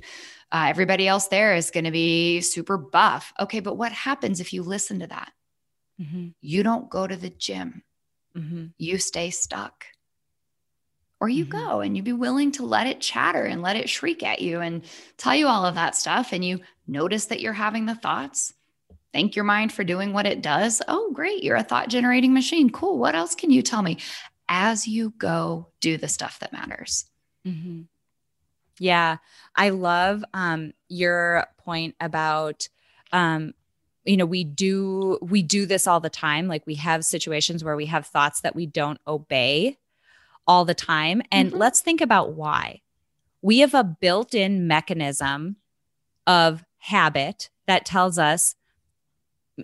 uh, 0.51 0.65
everybody 0.69 1.08
else 1.08 1.27
there 1.27 1.56
is 1.56 1.71
going 1.71 1.84
to 1.84 1.91
be 1.91 2.41
super 2.41 2.77
buff 2.77 3.34
okay 3.39 3.60
but 3.60 3.75
what 3.75 3.91
happens 3.91 4.39
if 4.39 4.53
you 4.53 4.63
listen 4.63 4.99
to 4.99 5.08
that 5.08 5.32
mm-hmm. 6.01 6.27
you 6.41 6.63
don't 6.63 6.89
go 6.89 7.06
to 7.06 7.15
the 7.15 7.30
gym 7.30 7.84
mm-hmm. 8.36 8.67
you 8.77 8.97
stay 8.97 9.30
stuck 9.30 9.86
or 11.19 11.27
you 11.27 11.45
mm-hmm. 11.45 11.67
go 11.67 11.82
and 11.82 11.97
you 11.97 12.03
be 12.03 12.13
willing 12.13 12.51
to 12.51 12.65
let 12.65 12.88
it 12.88 13.01
chatter 13.01 13.43
and 13.43 13.62
let 13.62 13.75
it 13.75 13.89
shriek 13.89 14.23
at 14.23 14.41
you 14.41 14.62
and 14.62 14.84
tell 15.17 15.36
you 15.36 15.47
all 15.47 15.65
of 15.65 15.75
that 15.75 15.95
stuff 15.95 16.32
and 16.32 16.45
you 16.45 16.60
notice 16.88 17.26
that 17.26 17.41
you're 17.41 17.54
having 17.54 17.86
the 17.86 17.95
thoughts. 17.95 18.54
Thank 19.13 19.36
your 19.36 19.45
mind 19.45 19.71
for 19.71 19.84
doing 19.84 20.13
what 20.13 20.26
it 20.26 20.41
does. 20.41 20.82
Oh 20.88 21.12
great. 21.13 21.43
You're 21.43 21.56
a 21.56 21.63
thought 21.63 21.89
generating 21.89 22.34
machine. 22.34 22.69
Cool. 22.69 22.97
What 22.97 23.15
else 23.15 23.36
can 23.36 23.52
you 23.52 23.62
tell 23.62 23.82
me? 23.82 23.97
As 24.50 24.88
you 24.88 25.13
go 25.17 25.67
do 25.80 25.97
the 25.97 26.08
stuff 26.08 26.39
that 26.39 26.54
matters. 26.54 27.06
Mm-hmm. 27.45 27.84
yeah. 28.80 29.17
I 29.56 29.69
love 29.69 30.23
um, 30.34 30.73
your 30.89 31.47
point 31.60 31.95
about 32.02 32.67
um, 33.13 33.54
you 34.04 34.17
know 34.17 34.26
we 34.26 34.43
do 34.43 35.17
we 35.21 35.41
do 35.41 35.65
this 35.65 35.88
all 35.88 36.00
the 36.00 36.10
time. 36.10 36.47
Like 36.47 36.65
we 36.67 36.76
have 36.76 37.06
situations 37.06 37.63
where 37.63 37.76
we 37.76 37.86
have 37.86 38.06
thoughts 38.06 38.41
that 38.41 38.56
we 38.56 38.65
don't 38.65 39.00
obey 39.08 39.78
all 40.47 40.65
the 40.65 40.73
time. 40.73 41.21
And 41.32 41.50
mm-hmm. 41.50 41.58
let's 41.58 41.82
think 41.82 42.02
about 42.02 42.34
why. 42.34 42.82
We 43.41 43.60
have 43.60 43.73
a 43.73 43.84
built 43.84 44.34
in 44.34 44.67
mechanism 44.67 45.58
of 46.26 46.63
habit 46.79 47.49
that 47.67 47.85
tells 47.85 48.17
us 48.17 48.55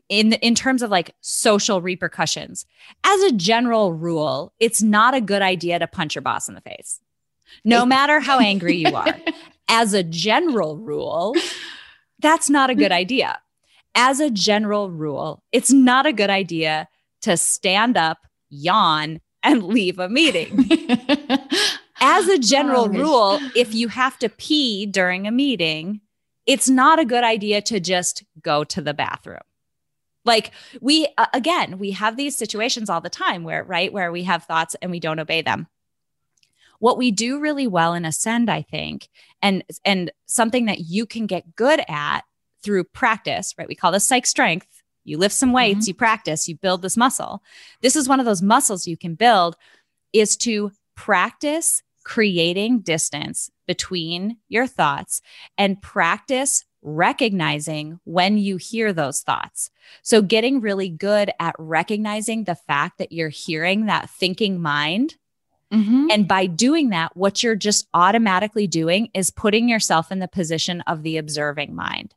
in 0.10 0.34
in 0.34 0.56
terms 0.56 0.82
of 0.82 0.90
like 0.90 1.14
social 1.22 1.82
repercussions. 1.82 2.66
As 3.04 3.22
a 3.22 3.32
general 3.32 3.94
rule 3.94 4.54
it's 4.60 4.82
not 4.82 5.14
a 5.14 5.22
good 5.22 5.42
idea 5.42 5.80
to 5.80 5.88
punch 5.88 6.16
your 6.16 6.22
boss 6.22 6.48
in 6.48 6.56
the 6.56 6.62
face 6.62 7.00
no 7.64 7.86
matter 7.86 8.20
how 8.20 8.40
angry 8.52 8.76
you 8.76 8.96
are. 8.96 9.16
As 9.68 9.94
a 9.94 10.04
general 10.04 10.78
rule 10.78 11.36
that's 12.20 12.50
not 12.50 12.70
a 12.70 12.76
good 12.76 12.92
idea. 12.92 13.40
As 13.96 14.20
a 14.20 14.30
general 14.30 14.90
rule 14.90 15.44
it's 15.52 15.72
not 15.72 16.06
a 16.06 16.14
good 16.14 16.30
idea 16.30 16.88
to 17.22 17.38
stand 17.38 17.98
up 17.98 18.20
yawn 18.50 19.20
and 19.44 19.64
leave 19.64 20.00
a 20.00 20.10
meeting. 20.10 20.70
As 22.00 22.28
a 22.28 22.38
general 22.38 22.86
oh, 22.86 22.90
rule, 22.90 23.40
if 23.56 23.74
you 23.74 23.88
have 23.88 24.18
to 24.20 24.30
pee 24.30 24.86
during 24.86 25.26
a 25.28 25.32
meeting, 25.32 26.02
it's 26.46 26.70
not 26.70 27.00
a 27.00 27.06
good 27.06 27.24
idea 27.24 27.62
to 27.62 27.80
just 27.80 28.24
go 28.42 28.64
to 28.64 28.82
the 28.82 28.94
bathroom. 28.94 29.40
Like 30.26 30.52
we 30.82 31.08
again, 31.34 31.80
we 31.80 31.92
have 31.92 32.16
these 32.16 32.36
situations 32.36 32.90
all 32.90 33.02
the 33.02 33.10
time 33.10 33.44
where 33.44 33.64
right 33.64 33.92
where 33.92 34.12
we 34.12 34.24
have 34.24 34.44
thoughts 34.44 34.76
and 34.82 34.92
we 34.92 35.00
don't 35.00 35.20
obey 35.20 35.42
them. 35.42 35.68
What 36.80 36.98
we 36.98 37.12
do 37.12 37.40
really 37.40 37.68
well 37.68 37.94
in 37.94 38.06
Ascend, 38.06 38.50
I 38.50 38.62
think, 38.62 39.10
and 39.42 39.64
and 39.84 40.12
something 40.26 40.66
that 40.66 40.80
you 40.80 41.06
can 41.06 41.28
get 41.28 41.56
good 41.56 41.82
at 41.90 42.22
through 42.64 42.86
practice, 42.86 43.54
right? 43.58 43.68
We 43.68 43.76
call 43.76 43.92
this 43.92 44.08
psych 44.08 44.26
strength. 44.26 44.68
You 45.06 45.18
lift 45.18 45.36
some 45.36 45.52
weights, 45.52 45.82
mm-hmm. 45.82 45.90
you 45.90 45.94
practice, 45.96 46.48
you 46.48 46.56
build 46.56 46.82
this 46.82 46.96
muscle. 46.96 47.44
This 47.82 47.98
is 47.98 48.08
one 48.08 48.22
of 48.22 48.26
those 48.26 48.42
muscles 48.42 48.88
you 48.88 48.96
can 48.96 49.16
build 49.16 49.58
is 50.14 50.38
to 50.38 50.72
practice 50.96 51.84
creating 52.04 52.82
distance 52.82 53.50
between 53.68 54.38
your 54.50 54.68
thoughts 54.68 55.22
and 55.58 55.82
practice 55.82 56.66
recognizing 56.84 58.00
when 58.04 58.38
you 58.38 58.58
hear 58.58 58.94
those 58.94 59.22
thoughts. 59.22 59.72
So, 60.02 60.22
getting 60.22 60.62
really 60.62 60.90
good 60.90 61.32
at 61.40 61.56
recognizing 61.58 62.44
the 62.44 62.56
fact 62.56 62.98
that 62.98 63.12
you're 63.12 63.30
hearing 63.30 63.86
that 63.86 64.10
thinking 64.10 64.62
mind. 64.62 65.16
Mm-hmm. 65.72 66.08
And 66.12 66.28
by 66.28 66.46
doing 66.46 66.90
that, 66.90 67.18
what 67.18 67.42
you're 67.42 67.56
just 67.56 67.88
automatically 67.94 68.68
doing 68.68 69.10
is 69.14 69.32
putting 69.32 69.68
yourself 69.68 70.12
in 70.12 70.20
the 70.20 70.28
position 70.28 70.82
of 70.82 71.02
the 71.02 71.18
observing 71.18 71.74
mind. 71.74 72.14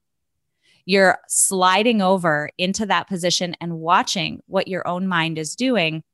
You're 0.85 1.19
sliding 1.27 2.03
over 2.03 2.51
into 2.59 2.87
that 2.87 3.09
position 3.09 3.57
and 3.61 3.79
watching 3.79 4.43
what 4.47 4.69
your 4.69 4.87
own 4.87 5.09
mind 5.09 5.39
is 5.39 5.57
doing 5.57 6.05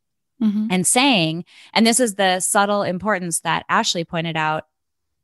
mm-hmm. 0.43 0.67
and 0.71 0.87
saying, 0.87 1.45
and 1.73 1.87
this 1.87 2.01
is 2.01 2.17
the 2.17 2.41
subtle 2.41 2.83
importance 2.83 3.41
that 3.41 3.65
Ashley 3.69 4.05
pointed 4.05 4.37
out, 4.37 4.67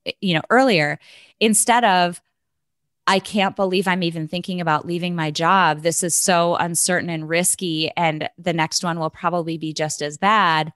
eh, 0.07 0.13
you 0.21 0.35
know, 0.35 0.43
earlier, 0.51 0.99
instead 1.41 1.85
of, 1.85 2.21
I 3.07 3.21
can't 3.21 3.57
believe 3.57 3.89
I'm 3.89 4.03
even 4.03 4.29
thinking 4.29 4.61
about 4.61 4.87
leaving 4.87 5.17
my 5.17 5.31
job. 5.31 5.81
This 5.81 6.03
is 6.03 6.15
so 6.15 6.57
uncertain 6.57 7.09
and 7.09 7.27
risky. 7.27 7.91
And 7.97 8.29
the 8.37 8.53
next 8.53 8.85
one 8.85 8.99
will 8.99 9.09
probably 9.09 9.57
be 9.57 9.73
just 9.73 10.03
as 10.03 10.19
bad. 10.19 10.75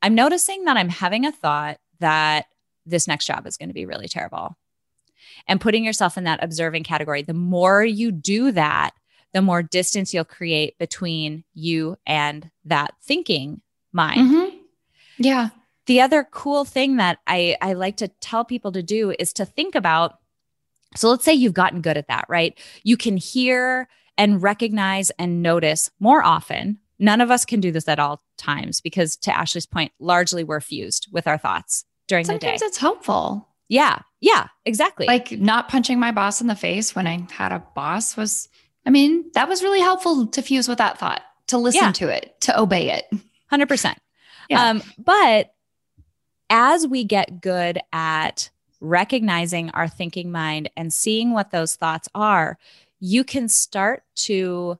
I'm 0.00 0.14
noticing 0.14 0.64
that 0.64 0.76
I'm 0.76 0.88
having 0.88 1.26
a 1.26 1.32
thought 1.32 1.78
that 1.98 2.46
this 2.86 3.08
next 3.08 3.26
job 3.26 3.48
is 3.48 3.56
going 3.56 3.68
to 3.68 3.74
be 3.74 3.84
really 3.84 4.06
terrible. 4.06 4.56
And 5.48 5.60
putting 5.60 5.84
yourself 5.84 6.16
in 6.16 6.24
that 6.24 6.42
observing 6.42 6.84
category, 6.84 7.22
the 7.22 7.34
more 7.34 7.84
you 7.84 8.12
do 8.12 8.52
that, 8.52 8.92
the 9.34 9.42
more 9.42 9.62
distance 9.62 10.14
you'll 10.14 10.24
create 10.24 10.78
between 10.78 11.44
you 11.52 11.96
and 12.06 12.50
that 12.64 12.94
thinking 13.02 13.60
mind. 13.92 14.20
Mm-hmm. 14.20 14.56
Yeah. 15.18 15.50
The 15.86 16.00
other 16.00 16.26
cool 16.30 16.64
thing 16.64 16.96
that 16.96 17.18
I, 17.26 17.56
I 17.60 17.74
like 17.74 17.98
to 17.98 18.08
tell 18.08 18.44
people 18.44 18.72
to 18.72 18.82
do 18.82 19.12
is 19.18 19.34
to 19.34 19.44
think 19.44 19.74
about. 19.74 20.18
So 20.96 21.10
let's 21.10 21.24
say 21.24 21.34
you've 21.34 21.52
gotten 21.52 21.82
good 21.82 21.98
at 21.98 22.08
that, 22.08 22.24
right? 22.28 22.58
You 22.84 22.96
can 22.96 23.16
hear 23.16 23.88
and 24.16 24.40
recognize 24.40 25.10
and 25.18 25.42
notice 25.42 25.90
more 25.98 26.22
often. 26.22 26.78
None 27.00 27.20
of 27.20 27.30
us 27.32 27.44
can 27.44 27.60
do 27.60 27.72
this 27.72 27.88
at 27.88 27.98
all 27.98 28.22
times 28.38 28.80
because, 28.80 29.16
to 29.16 29.36
Ashley's 29.36 29.66
point, 29.66 29.90
largely 29.98 30.44
we're 30.44 30.60
fused 30.60 31.08
with 31.10 31.26
our 31.26 31.36
thoughts 31.36 31.84
during 32.06 32.24
Sometimes 32.24 32.40
the 32.40 32.46
day. 32.46 32.56
Sometimes 32.56 32.70
it's 32.70 32.78
helpful. 32.78 33.48
Yeah. 33.68 33.98
Yeah, 34.20 34.46
exactly. 34.64 35.06
Like 35.06 35.32
not 35.32 35.68
punching 35.68 35.98
my 35.98 36.12
boss 36.12 36.40
in 36.40 36.46
the 36.46 36.54
face 36.54 36.94
when 36.94 37.08
I 37.08 37.26
had 37.32 37.50
a 37.50 37.64
boss 37.74 38.16
was 38.16 38.48
I 38.86 38.90
mean, 38.90 39.30
that 39.34 39.48
was 39.48 39.62
really 39.62 39.80
helpful 39.80 40.26
to 40.28 40.42
fuse 40.42 40.68
with 40.68 40.78
that 40.78 40.98
thought, 40.98 41.22
to 41.48 41.58
listen 41.58 41.84
yeah. 41.84 41.92
to 41.92 42.08
it, 42.08 42.34
to 42.42 42.58
obey 42.58 42.90
it. 42.90 43.06
100%. 43.52 43.94
Yeah. 44.50 44.70
Um, 44.70 44.82
but 44.98 45.54
as 46.50 46.86
we 46.86 47.04
get 47.04 47.40
good 47.40 47.78
at 47.92 48.50
recognizing 48.80 49.70
our 49.70 49.88
thinking 49.88 50.30
mind 50.30 50.70
and 50.76 50.92
seeing 50.92 51.32
what 51.32 51.50
those 51.50 51.76
thoughts 51.76 52.08
are, 52.14 52.58
you 53.00 53.24
can 53.24 53.48
start 53.48 54.02
to 54.14 54.78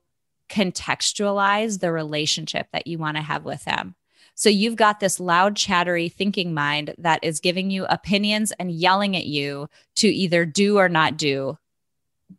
contextualize 0.49 1.79
the 1.79 1.91
relationship 1.91 2.67
that 2.71 2.85
you 2.85 2.97
want 2.97 3.17
to 3.17 3.23
have 3.23 3.43
with 3.43 3.63
them. 3.65 3.95
So 4.35 4.49
you've 4.49 4.75
got 4.75 4.99
this 4.99 5.19
loud, 5.19 5.55
chattery 5.55 6.09
thinking 6.09 6.53
mind 6.53 6.93
that 6.97 7.23
is 7.23 7.39
giving 7.39 7.71
you 7.71 7.85
opinions 7.85 8.51
and 8.59 8.69
yelling 8.69 9.15
at 9.15 9.25
you 9.25 9.69
to 9.95 10.07
either 10.07 10.45
do 10.45 10.77
or 10.77 10.89
not 10.89 11.17
do 11.17 11.57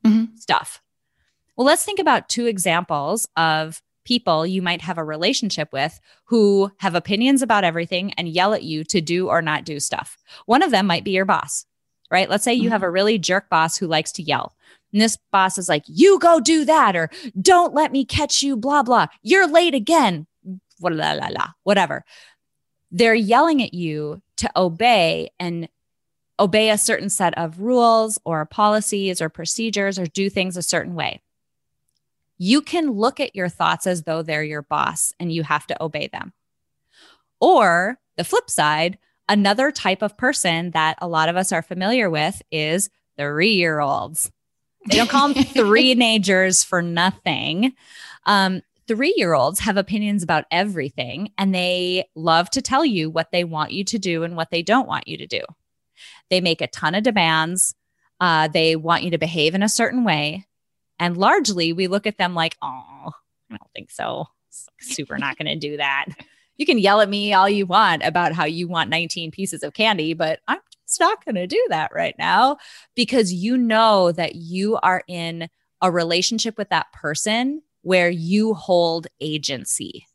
mm-hmm. 0.05 0.37
stuff. 0.37 0.83
Well, 1.57 1.67
let's 1.67 1.85
think 1.85 1.99
about 1.99 2.29
two 2.29 2.47
examples 2.47 3.27
of 3.37 3.81
people 4.05 4.47
you 4.47 4.63
might 4.63 4.83
have 4.83 4.99
a 4.99 5.05
relationship 5.05 5.69
with 5.73 5.99
who 6.27 6.71
have 6.79 6.95
opinions 6.95 7.43
about 7.43 7.65
everything 7.65 8.13
and 8.15 8.29
yell 8.29 8.55
at 8.55 8.63
you 8.63 8.85
to 8.85 9.01
do 9.01 9.29
or 9.29 9.43
not 9.43 9.65
do 9.65 9.81
stuff. 9.81 10.17
One 10.47 10.63
of 10.63 10.71
them 10.71 10.87
might 10.87 11.05
be 11.05 11.11
your 11.11 11.25
boss, 11.25 11.67
right? 12.11 12.31
Let's 12.31 12.45
say 12.45 12.55
you 12.55 12.65
mm-hmm. 12.65 12.73
have 12.73 12.83
a 12.83 12.91
really 12.91 13.19
jerk 13.19 13.51
boss 13.51 13.77
who 13.77 13.87
likes 13.87 14.13
to 14.13 14.23
yell. 14.23 14.55
And 14.93 15.01
this 15.01 15.19
boss 15.33 15.59
is 15.59 15.69
like, 15.69 15.83
you 15.87 16.19
go 16.21 16.41
do 16.41 16.65
that, 16.65 16.95
or 16.95 17.11
don't 17.41 17.75
let 17.75 17.91
me 17.91 18.05
catch 18.05 18.43
you, 18.43 18.57
blah, 18.57 18.83
blah. 18.83 19.09
You're 19.23 19.49
late 19.49 19.75
again, 19.75 20.27
blah, 20.79 20.91
blah, 20.91 21.29
blah, 21.29 21.49
whatever. 21.65 22.05
They're 22.93 23.15
yelling 23.15 23.63
at 23.63 23.75
you 23.75 24.23
to 24.37 24.51
obey 24.57 25.31
and 25.41 25.69
obey 26.39 26.71
a 26.71 26.79
certain 26.79 27.11
set 27.11 27.37
of 27.37 27.61
rules 27.61 28.19
or 28.25 28.45
policies 28.47 29.21
or 29.21 29.29
procedures 29.29 29.99
or 29.99 30.07
do 30.07 30.31
things 30.31 30.57
a 30.57 30.63
certain 30.63 30.95
way 30.95 31.21
you 32.39 32.61
can 32.61 32.91
look 32.91 33.21
at 33.21 33.35
your 33.35 33.49
thoughts 33.49 33.87
as 33.87 34.03
though 34.03 34.23
they're 34.23 34.43
your 34.43 34.63
boss 34.63 35.13
and 35.19 35.33
you 35.33 35.43
have 35.43 35.67
to 35.69 35.83
obey 35.83 36.09
them. 36.09 36.33
Or 37.41 37.99
the 38.17 38.25
flip 38.25 38.51
side, 38.51 38.99
another 39.29 39.71
type 39.71 40.03
of 40.03 40.17
person 40.17 40.71
that 40.73 40.99
a 41.01 41.09
lot 41.09 41.29
of 41.29 41.37
us 41.37 41.53
are 41.53 41.63
familiar 41.63 42.09
with 42.11 42.41
is 42.51 42.91
three 43.19 43.55
year 43.55 43.81
olds. 43.81 44.31
They 44.89 44.97
don't 44.97 45.11
call 45.11 45.33
them 45.33 45.45
three-nagers 45.45 46.65
for 46.65 46.83
nothing. 46.83 47.75
Um, 48.25 48.63
three 48.87 49.15
year 49.17 49.35
olds 49.35 49.61
have 49.61 49.77
opinions 49.77 50.23
about 50.23 50.45
everything 50.51 51.33
and 51.37 51.55
they 51.55 52.09
love 52.15 52.51
to 52.51 52.63
tell 52.63 52.85
you 52.85 53.11
what 53.11 53.33
they 53.33 53.45
want 53.45 53.73
you 53.73 53.85
to 53.85 53.99
do 53.99 54.23
and 54.23 54.37
what 54.37 54.51
they 54.51 54.63
don't 54.63 54.89
want 54.89 55.09
you 55.09 55.17
to 55.19 55.27
do. 55.27 55.41
They 56.31 56.41
make 56.41 56.61
a 56.61 56.69
ton 56.69 56.95
of 56.95 57.03
demands. 57.03 57.75
Uh, 58.21 58.49
they 58.49 58.77
want 58.77 59.03
you 59.03 59.11
to 59.11 59.19
behave 59.19 59.55
in 59.55 59.63
a 59.63 59.69
certain 59.69 60.05
way. 60.05 60.47
And 60.99 61.17
largely 61.17 61.73
we 61.73 61.89
look 61.89 62.07
at 62.07 62.19
them 62.19 62.35
like, 62.35 62.57
oh, 62.63 63.13
I 63.51 63.57
don't 63.57 63.73
think 63.75 63.91
so. 63.91 64.27
Super 64.81 65.19
not 65.19 65.37
going 65.37 65.47
to 65.47 65.57
do 65.57 65.77
that. 65.77 66.07
You 66.57 66.65
can 66.65 66.79
yell 66.79 67.01
at 67.01 67.09
me 67.09 67.35
all 67.35 67.49
you 67.49 67.67
want 67.67 68.03
about 68.03 68.33
how 68.33 68.45
you 68.45 68.67
want 68.67 68.89
19 68.89 69.31
pieces 69.31 69.63
of 69.63 69.75
candy, 69.75 70.15
but 70.15 70.41
I'm 70.49 70.61
just 70.87 71.01
not 71.01 71.25
going 71.25 71.35
to 71.35 71.47
do 71.47 71.63
that 71.69 71.93
right 71.95 72.15
now 72.19 72.57
because 72.95 73.33
you 73.33 73.59
know 73.59 74.13
that 74.13 74.37
you 74.37 74.79
are 74.83 75.03
in 75.07 75.49
a 75.83 75.91
relationship 75.91 76.57
with 76.57 76.71
that 76.71 76.93
person 76.93 77.63
where 77.83 78.09
you 78.09 78.55
hold 78.55 79.07
agency. 79.21 80.07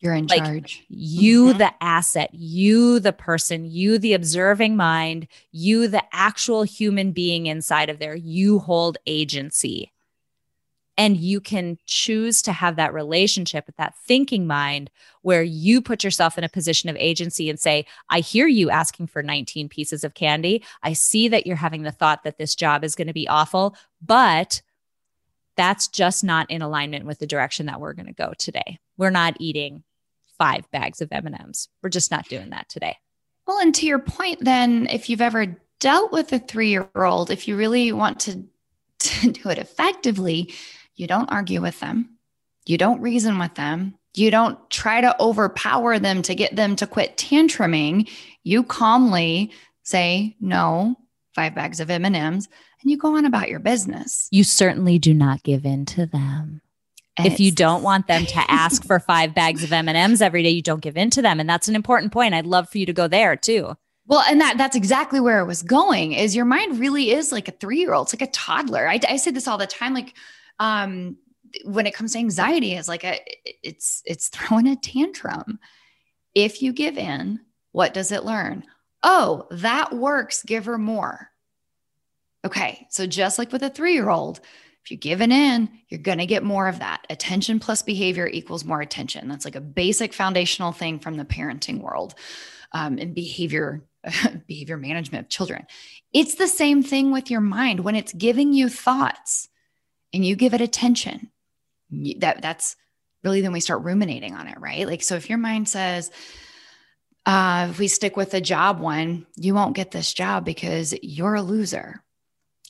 You're 0.00 0.14
in 0.14 0.26
like 0.26 0.44
charge. 0.44 0.84
You, 0.88 1.50
mm-hmm. 1.50 1.58
the 1.58 1.72
asset, 1.80 2.30
you, 2.32 2.98
the 2.98 3.12
person, 3.12 3.64
you, 3.64 3.98
the 3.98 4.14
observing 4.14 4.76
mind, 4.76 5.28
you, 5.52 5.86
the 5.86 6.02
actual 6.12 6.64
human 6.64 7.12
being 7.12 7.46
inside 7.46 7.88
of 7.88 8.00
there, 8.00 8.16
you 8.16 8.58
hold 8.58 8.98
agency. 9.06 9.91
And 10.96 11.16
you 11.16 11.40
can 11.40 11.78
choose 11.86 12.42
to 12.42 12.52
have 12.52 12.76
that 12.76 12.92
relationship 12.92 13.66
with 13.66 13.76
that 13.76 13.94
thinking 14.06 14.46
mind 14.46 14.90
where 15.22 15.42
you 15.42 15.80
put 15.80 16.04
yourself 16.04 16.36
in 16.36 16.44
a 16.44 16.48
position 16.48 16.90
of 16.90 16.96
agency 16.96 17.48
and 17.48 17.58
say, 17.58 17.86
I 18.10 18.20
hear 18.20 18.46
you 18.46 18.70
asking 18.70 19.06
for 19.06 19.22
19 19.22 19.68
pieces 19.68 20.04
of 20.04 20.14
candy. 20.14 20.62
I 20.82 20.92
see 20.92 21.28
that 21.28 21.46
you're 21.46 21.56
having 21.56 21.82
the 21.82 21.92
thought 21.92 22.24
that 22.24 22.36
this 22.36 22.54
job 22.54 22.84
is 22.84 22.94
going 22.94 23.06
to 23.06 23.14
be 23.14 23.28
awful, 23.28 23.74
but 24.04 24.60
that's 25.56 25.88
just 25.88 26.24
not 26.24 26.50
in 26.50 26.62
alignment 26.62 27.06
with 27.06 27.18
the 27.18 27.26
direction 27.26 27.66
that 27.66 27.80
we're 27.80 27.92
going 27.94 28.06
to 28.06 28.12
go 28.12 28.32
today. 28.36 28.78
We're 28.96 29.10
not 29.10 29.36
eating 29.38 29.84
five 30.38 30.70
bags 30.70 31.00
of 31.00 31.12
M&Ms. 31.12 31.68
We're 31.82 31.90
just 31.90 32.10
not 32.10 32.28
doing 32.28 32.50
that 32.50 32.68
today. 32.68 32.96
Well, 33.46 33.58
and 33.58 33.74
to 33.76 33.86
your 33.86 33.98
point 33.98 34.40
then, 34.40 34.88
if 34.90 35.08
you've 35.08 35.20
ever 35.20 35.56
dealt 35.80 36.12
with 36.12 36.32
a 36.32 36.40
3-year-old, 36.40 37.30
if 37.30 37.48
you 37.48 37.56
really 37.56 37.92
want 37.92 38.20
to, 38.20 38.44
to 38.98 39.32
do 39.32 39.48
it 39.48 39.58
effectively, 39.58 40.52
you 40.96 41.06
don't 41.06 41.30
argue 41.30 41.60
with 41.60 41.78
them. 41.80 42.18
You 42.66 42.78
don't 42.78 43.00
reason 43.00 43.38
with 43.38 43.54
them. 43.54 43.94
You 44.14 44.30
don't 44.30 44.58
try 44.70 45.00
to 45.00 45.20
overpower 45.20 45.98
them 45.98 46.22
to 46.22 46.34
get 46.34 46.54
them 46.54 46.76
to 46.76 46.86
quit 46.86 47.16
tantruming. 47.16 48.10
You 48.44 48.62
calmly 48.62 49.52
say, 49.82 50.36
"No, 50.40 50.96
five 51.34 51.54
bags 51.54 51.80
of 51.80 51.90
M&Ms," 51.90 52.48
and 52.82 52.90
you 52.90 52.96
go 52.98 53.16
on 53.16 53.24
about 53.24 53.48
your 53.48 53.58
business. 53.58 54.28
You 54.30 54.44
certainly 54.44 54.98
do 54.98 55.14
not 55.14 55.42
give 55.42 55.64
in 55.64 55.86
to 55.86 56.06
them. 56.06 56.60
if 57.18 57.38
you 57.38 57.50
don't 57.50 57.82
want 57.82 58.06
them 58.06 58.24
to 58.24 58.50
ask 58.50 58.84
for 58.84 58.98
five 58.98 59.34
bags 59.34 59.62
of 59.62 59.70
M&Ms 59.70 60.22
every 60.22 60.42
day, 60.42 60.48
you 60.48 60.62
don't 60.62 60.80
give 60.80 60.96
in 60.96 61.10
to 61.10 61.20
them, 61.20 61.40
and 61.40 61.48
that's 61.48 61.68
an 61.68 61.76
important 61.76 62.10
point. 62.10 62.32
I'd 62.32 62.46
love 62.46 62.70
for 62.70 62.78
you 62.78 62.86
to 62.86 62.92
go 62.94 63.06
there 63.06 63.36
too. 63.36 63.76
Well, 64.06 64.24
and 64.28 64.40
that 64.40 64.58
that's 64.58 64.76
exactly 64.76 65.20
where 65.20 65.40
it 65.40 65.46
was 65.46 65.62
going. 65.62 66.12
Is 66.12 66.34
your 66.34 66.44
mind 66.44 66.80
really 66.80 67.12
is 67.12 67.30
like 67.30 67.48
a 67.48 67.52
three 67.52 67.78
year 67.78 67.94
old? 67.94 68.06
It's 68.06 68.20
like 68.20 68.28
a 68.28 68.32
toddler. 68.32 68.88
I, 68.88 68.98
I 69.08 69.16
say 69.16 69.30
this 69.30 69.46
all 69.46 69.58
the 69.58 69.66
time. 69.66 69.94
Like 69.94 70.14
um, 70.62 71.16
when 71.64 71.86
it 71.86 71.94
comes 71.94 72.12
to 72.12 72.18
anxiety, 72.18 72.74
is 72.74 72.88
like 72.88 73.04
a 73.04 73.18
it's 73.44 74.02
it's 74.06 74.28
throwing 74.28 74.68
a 74.68 74.76
tantrum. 74.76 75.58
If 76.34 76.62
you 76.62 76.72
give 76.72 76.96
in, 76.96 77.40
what 77.72 77.92
does 77.92 78.12
it 78.12 78.24
learn? 78.24 78.64
Oh, 79.02 79.48
that 79.50 79.92
works. 79.92 80.44
Give 80.44 80.64
her 80.66 80.78
more. 80.78 81.28
Okay. 82.46 82.86
So 82.90 83.06
just 83.06 83.38
like 83.38 83.50
with 83.50 83.62
a 83.62 83.70
three 83.70 83.94
year 83.94 84.08
old, 84.08 84.40
If 84.84 84.90
you 84.90 84.96
give 84.96 85.20
in, 85.20 85.68
you're 85.88 86.00
going 86.00 86.18
to 86.18 86.26
get 86.26 86.42
more 86.42 86.68
of 86.68 86.78
that. 86.78 87.06
Attention 87.10 87.60
plus 87.60 87.82
behavior 87.82 88.26
equals 88.26 88.64
more 88.64 88.80
attention. 88.80 89.28
That's 89.28 89.44
like 89.44 89.56
a 89.56 89.60
basic 89.60 90.12
foundational 90.12 90.72
thing 90.72 90.98
from 91.00 91.16
the 91.16 91.24
parenting 91.24 91.80
world 91.80 92.14
um, 92.72 92.98
and 92.98 93.14
behavior 93.14 93.84
behavior 94.46 94.76
management 94.76 95.26
of 95.26 95.30
children. 95.30 95.66
It's 96.12 96.36
the 96.36 96.48
same 96.48 96.82
thing 96.82 97.12
with 97.12 97.30
your 97.30 97.40
mind 97.40 97.80
when 97.80 97.96
it's 97.96 98.12
giving 98.12 98.52
you 98.52 98.68
thoughts 98.68 99.48
and 100.12 100.24
you 100.24 100.36
give 100.36 100.54
it 100.54 100.60
attention. 100.60 101.30
That 102.18 102.42
that's 102.42 102.76
really 103.22 103.40
then 103.40 103.52
we 103.52 103.60
start 103.60 103.82
ruminating 103.82 104.34
on 104.34 104.48
it, 104.48 104.58
right? 104.60 104.86
Like 104.86 105.02
so 105.02 105.16
if 105.16 105.28
your 105.28 105.38
mind 105.38 105.68
says 105.68 106.10
uh, 107.24 107.68
if 107.70 107.78
we 107.78 107.88
stick 107.88 108.16
with 108.16 108.30
the 108.30 108.40
job 108.40 108.80
one, 108.80 109.26
you 109.36 109.54
won't 109.54 109.76
get 109.76 109.90
this 109.90 110.12
job 110.12 110.44
because 110.44 110.94
you're 111.02 111.34
a 111.34 111.42
loser. 111.42 112.02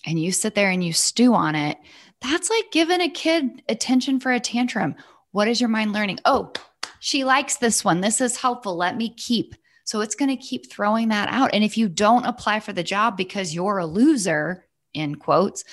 And 0.05 0.21
you 0.21 0.33
sit 0.33 0.55
there 0.55 0.71
and 0.71 0.85
you 0.85 0.93
stew 0.93 1.33
on 1.33 1.55
it. 1.55 1.79
That's 2.21 2.51
like 2.51 2.73
giving 2.73 3.01
a 3.01 3.09
kid 3.09 3.63
attention 3.69 4.21
for 4.21 4.33
a 4.33 4.41
tantrum. 4.41 4.97
What 5.31 5.49
is 5.49 5.61
your 5.61 5.71
mind 5.71 5.93
learning? 5.93 6.19
Oh, 6.25 6.53
she 6.99 7.25
likes 7.25 7.57
this 7.57 7.85
one. 7.85 8.01
This 8.01 8.21
is 8.21 8.37
helpful. 8.37 8.77
Let 8.77 8.97
me 8.97 9.15
keep. 9.15 9.55
So 9.85 10.01
it's 10.01 10.15
going 10.15 10.29
to 10.29 10.37
keep 10.37 10.71
throwing 10.71 11.09
that 11.09 11.29
out. 11.31 11.51
And 11.55 11.65
if 11.65 11.79
you 11.79 11.89
don't 11.89 12.27
apply 12.27 12.61
for 12.61 12.73
the 12.73 12.83
job 12.83 13.17
because 13.17 13.55
you're 13.55 13.79
a 13.79 13.87
loser, 13.87 14.67
in 14.95 15.17
quotes, 15.17 15.65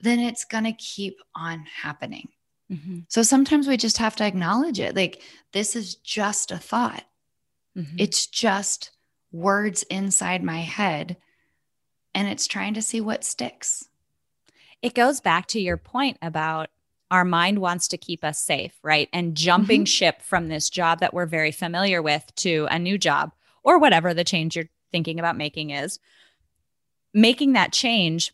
then 0.00 0.18
it's 0.18 0.44
going 0.44 0.64
to 0.64 0.72
keep 0.72 1.20
on 1.34 1.64
happening. 1.82 2.28
Mm-hmm. 2.70 3.00
So 3.08 3.22
sometimes 3.22 3.66
we 3.66 3.76
just 3.76 3.98
have 3.98 4.16
to 4.16 4.24
acknowledge 4.24 4.78
it. 4.78 4.94
Like, 4.94 5.22
this 5.52 5.74
is 5.74 5.96
just 5.96 6.50
a 6.50 6.58
thought. 6.58 7.04
Mm-hmm. 7.76 7.96
It's 7.98 8.26
just 8.26 8.90
words 9.32 9.82
inside 9.84 10.42
my 10.42 10.60
head 10.60 11.16
and 12.14 12.28
it's 12.28 12.46
trying 12.46 12.74
to 12.74 12.82
see 12.82 13.00
what 13.00 13.24
sticks. 13.24 13.88
It 14.82 14.94
goes 14.94 15.20
back 15.20 15.46
to 15.48 15.60
your 15.60 15.76
point 15.76 16.18
about 16.22 16.70
our 17.10 17.24
mind 17.24 17.58
wants 17.58 17.88
to 17.88 17.98
keep 17.98 18.24
us 18.24 18.38
safe, 18.38 18.72
right? 18.82 19.08
And 19.12 19.36
jumping 19.36 19.80
mm-hmm. 19.80 19.86
ship 19.86 20.22
from 20.22 20.48
this 20.48 20.70
job 20.70 21.00
that 21.00 21.12
we're 21.12 21.26
very 21.26 21.52
familiar 21.52 22.00
with 22.00 22.24
to 22.36 22.68
a 22.70 22.78
new 22.78 22.98
job 22.98 23.32
or 23.62 23.78
whatever 23.78 24.14
the 24.14 24.24
change 24.24 24.56
you're 24.56 24.70
thinking 24.92 25.18
about 25.18 25.36
making 25.36 25.70
is. 25.70 25.98
Making 27.12 27.54
that 27.54 27.72
change, 27.72 28.32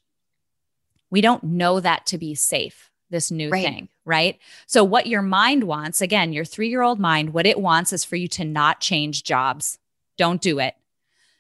we 1.10 1.20
don't 1.20 1.42
know 1.42 1.80
that 1.80 2.06
to 2.06 2.18
be 2.18 2.34
safe, 2.34 2.90
this 3.10 3.30
new 3.30 3.50
right. 3.50 3.64
thing, 3.64 3.88
right? 4.04 4.38
So, 4.66 4.84
what 4.84 5.06
your 5.06 5.22
mind 5.22 5.64
wants, 5.64 6.00
again, 6.00 6.32
your 6.32 6.44
three 6.44 6.68
year 6.68 6.82
old 6.82 6.98
mind, 6.98 7.32
what 7.32 7.46
it 7.46 7.60
wants 7.60 7.92
is 7.92 8.04
for 8.04 8.16
you 8.16 8.28
to 8.28 8.44
not 8.44 8.80
change 8.80 9.24
jobs. 9.24 9.78
Don't 10.18 10.40
do 10.40 10.58
it. 10.58 10.74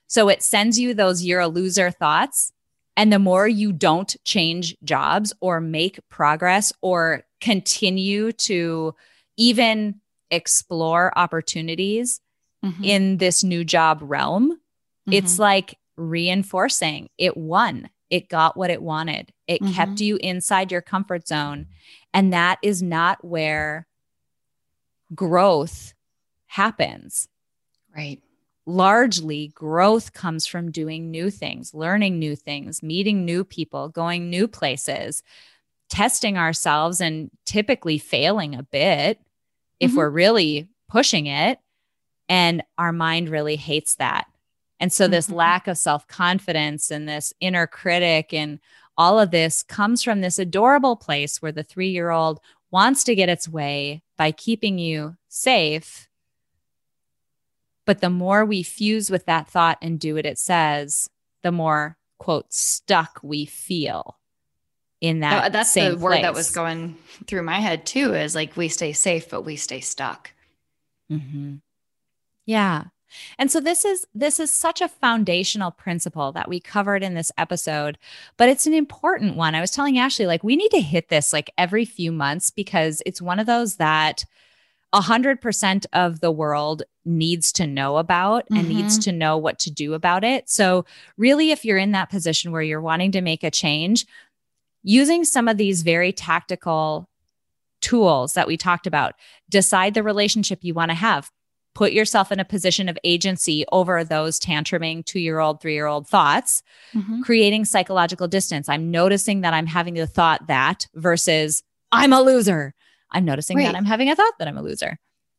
So, 0.06 0.28
it 0.28 0.42
sends 0.42 0.78
you 0.78 0.94
those 0.94 1.24
you're 1.24 1.40
a 1.40 1.48
loser 1.48 1.90
thoughts. 1.90 2.52
And 2.98 3.12
the 3.12 3.18
more 3.18 3.46
you 3.46 3.72
don't 3.72 4.16
change 4.24 4.74
jobs 4.82 5.34
or 5.40 5.60
make 5.60 6.00
progress 6.08 6.72
or 6.80 7.24
continue 7.42 8.32
to 8.32 8.94
even 9.36 10.00
explore 10.30 11.16
opportunities 11.16 12.20
mm-hmm. 12.64 12.84
in 12.84 13.16
this 13.18 13.44
new 13.44 13.64
job 13.64 14.00
realm, 14.02 14.52
mm-hmm. 14.52 15.12
it's 15.12 15.38
like 15.38 15.78
reinforcing 15.96 17.08
it 17.18 17.36
won. 17.36 17.88
It 18.10 18.28
got 18.28 18.56
what 18.56 18.70
it 18.70 18.82
wanted. 18.82 19.32
It 19.46 19.60
mm-hmm. 19.60 19.72
kept 19.72 20.00
you 20.00 20.16
inside 20.16 20.70
your 20.70 20.82
comfort 20.82 21.26
zone. 21.26 21.66
And 22.14 22.32
that 22.32 22.58
is 22.62 22.82
not 22.82 23.24
where 23.24 23.86
growth 25.14 25.94
happens. 26.46 27.28
Right. 27.94 28.20
Largely, 28.66 29.48
growth 29.48 30.12
comes 30.12 30.46
from 30.46 30.72
doing 30.72 31.10
new 31.10 31.30
things, 31.30 31.72
learning 31.72 32.18
new 32.18 32.34
things, 32.34 32.82
meeting 32.82 33.24
new 33.24 33.44
people, 33.44 33.88
going 33.88 34.28
new 34.28 34.48
places, 34.48 35.22
testing 35.88 36.36
ourselves, 36.36 37.00
and 37.00 37.30
typically 37.44 37.98
failing 37.98 38.54
a 38.54 38.64
bit 38.64 39.20
if 39.78 39.90
mm-hmm. 39.90 39.98
we're 39.98 40.10
really 40.10 40.68
pushing 40.88 41.26
it. 41.26 41.58
And 42.28 42.64
our 42.76 42.92
mind 42.92 43.28
really 43.28 43.56
hates 43.56 43.96
that. 43.96 44.26
And 44.78 44.92
so, 44.92 45.08
this 45.08 45.26
mm-hmm. 45.26 45.36
lack 45.36 45.68
of 45.68 45.78
self 45.78 46.06
confidence 46.06 46.90
and 46.90 47.08
this 47.08 47.32
inner 47.40 47.66
critic 47.66 48.32
and 48.32 48.60
all 48.98 49.20
of 49.20 49.30
this 49.30 49.62
comes 49.62 50.02
from 50.02 50.20
this 50.20 50.38
adorable 50.38 50.96
place 50.96 51.40
where 51.42 51.52
the 51.52 51.62
three 51.62 51.90
year 51.90 52.10
old 52.10 52.40
wants 52.70 53.04
to 53.04 53.14
get 53.14 53.28
its 53.28 53.48
way 53.48 54.02
by 54.16 54.32
keeping 54.32 54.78
you 54.78 55.16
safe. 55.28 56.08
But 57.84 58.00
the 58.00 58.10
more 58.10 58.44
we 58.44 58.62
fuse 58.62 59.10
with 59.10 59.26
that 59.26 59.48
thought 59.48 59.78
and 59.80 60.00
do 60.00 60.14
what 60.14 60.26
it 60.26 60.38
says, 60.38 61.08
the 61.42 61.52
more, 61.52 61.96
quote, 62.18 62.52
stuck 62.52 63.20
we 63.22 63.44
feel 63.44 64.18
in 65.00 65.20
that. 65.20 65.52
that's 65.52 65.72
the 65.74 65.94
word 65.94 66.22
that 66.22 66.34
was 66.34 66.50
going 66.50 66.96
through 67.26 67.42
my 67.42 67.60
head 67.60 67.86
too 67.86 68.14
is 68.14 68.34
like 68.34 68.56
we 68.56 68.68
stay 68.68 68.92
safe, 68.92 69.28
but 69.30 69.42
we 69.42 69.56
stay 69.56 69.80
stuck. 69.80 70.32
Mm-hmm. 71.10 71.56
Yeah. 72.46 72.84
And 73.38 73.50
so 73.50 73.60
this 73.60 73.84
is 73.84 74.06
this 74.14 74.40
is 74.40 74.52
such 74.52 74.80
a 74.80 74.88
foundational 74.88 75.70
principle 75.70 76.32
that 76.32 76.48
we 76.48 76.60
covered 76.60 77.02
in 77.02 77.14
this 77.14 77.32
episode, 77.36 77.98
but 78.36 78.48
it's 78.48 78.66
an 78.66 78.74
important 78.74 79.36
one. 79.36 79.54
I 79.54 79.60
was 79.60 79.70
telling 79.70 79.98
Ashley 79.98 80.26
like 80.26 80.44
we 80.44 80.56
need 80.56 80.70
to 80.70 80.80
hit 80.80 81.08
this 81.08 81.32
like 81.32 81.50
every 81.58 81.84
few 81.84 82.12
months 82.12 82.50
because 82.50 83.02
it's 83.06 83.22
one 83.22 83.38
of 83.38 83.46
those 83.46 83.76
that 83.76 84.24
100% 84.94 85.86
of 85.92 86.20
the 86.20 86.30
world 86.30 86.82
needs 87.04 87.52
to 87.52 87.66
know 87.66 87.96
about 87.98 88.44
and 88.50 88.60
mm-hmm. 88.60 88.68
needs 88.68 88.98
to 88.98 89.12
know 89.12 89.36
what 89.36 89.58
to 89.60 89.70
do 89.70 89.94
about 89.94 90.24
it. 90.24 90.48
So, 90.48 90.84
really, 91.16 91.50
if 91.50 91.64
you're 91.64 91.78
in 91.78 91.92
that 91.92 92.10
position 92.10 92.52
where 92.52 92.62
you're 92.62 92.80
wanting 92.80 93.12
to 93.12 93.20
make 93.20 93.44
a 93.44 93.50
change, 93.50 94.06
using 94.82 95.24
some 95.24 95.48
of 95.48 95.56
these 95.56 95.82
very 95.82 96.12
tactical 96.12 97.08
tools 97.80 98.34
that 98.34 98.46
we 98.46 98.56
talked 98.56 98.86
about, 98.86 99.14
decide 99.50 99.94
the 99.94 100.02
relationship 100.02 100.60
you 100.62 100.72
want 100.72 100.90
to 100.90 100.94
have, 100.94 101.30
put 101.76 101.92
yourself 101.92 102.32
in 102.32 102.40
a 102.40 102.44
position 102.44 102.88
of 102.88 102.96
agency 103.04 103.66
over 103.70 104.02
those 104.02 104.40
tantruming 104.40 105.04
two 105.04 105.20
year 105.20 105.40
old, 105.40 105.60
three 105.60 105.74
year 105.74 105.86
old 105.86 106.08
thoughts, 106.08 106.62
mm-hmm. 106.94 107.20
creating 107.20 107.66
psychological 107.66 108.26
distance. 108.26 108.66
I'm 108.66 108.90
noticing 108.90 109.42
that 109.42 109.52
I'm 109.52 109.66
having 109.66 109.92
the 109.92 110.06
thought 110.06 110.46
that 110.46 110.86
versus 110.94 111.62
I'm 111.92 112.14
a 112.14 112.22
loser. 112.22 112.74
I'm 113.10 113.26
noticing 113.26 113.58
right. 113.58 113.66
that 113.66 113.76
I'm 113.76 113.84
having 113.84 114.08
a 114.08 114.16
thought 114.16 114.32
that 114.38 114.48
I'm 114.48 114.56
a 114.56 114.62
loser. 114.62 114.98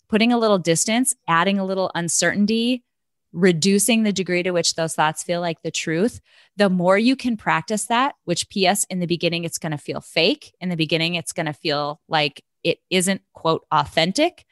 Putting 0.09 0.31
a 0.31 0.37
little 0.37 0.59
distance, 0.59 1.15
adding 1.27 1.57
a 1.57 1.65
little 1.65 1.89
uncertainty, 1.95 2.83
reducing 3.33 4.03
the 4.03 4.13
degree 4.13 4.43
to 4.43 4.51
which 4.51 4.75
those 4.75 4.93
thoughts 4.93 5.23
feel 5.23 5.41
like 5.41 5.63
the 5.63 5.71
truth, 5.71 6.21
the 6.55 6.69
more 6.69 6.99
you 6.99 7.15
can 7.15 7.35
practice 7.35 7.85
that, 7.85 8.13
which 8.25 8.47
PS 8.49 8.85
in 8.91 8.99
the 8.99 9.07
beginning, 9.07 9.43
it's 9.43 9.57
going 9.57 9.71
to 9.71 9.77
feel 9.77 10.01
fake. 10.01 10.53
In 10.61 10.69
the 10.69 10.77
beginning, 10.77 11.15
it's 11.15 11.33
going 11.33 11.47
to 11.47 11.53
feel 11.53 11.99
like 12.07 12.43
it 12.63 12.77
isn't, 12.91 13.21
quote, 13.33 13.65
authentic. 13.71 14.45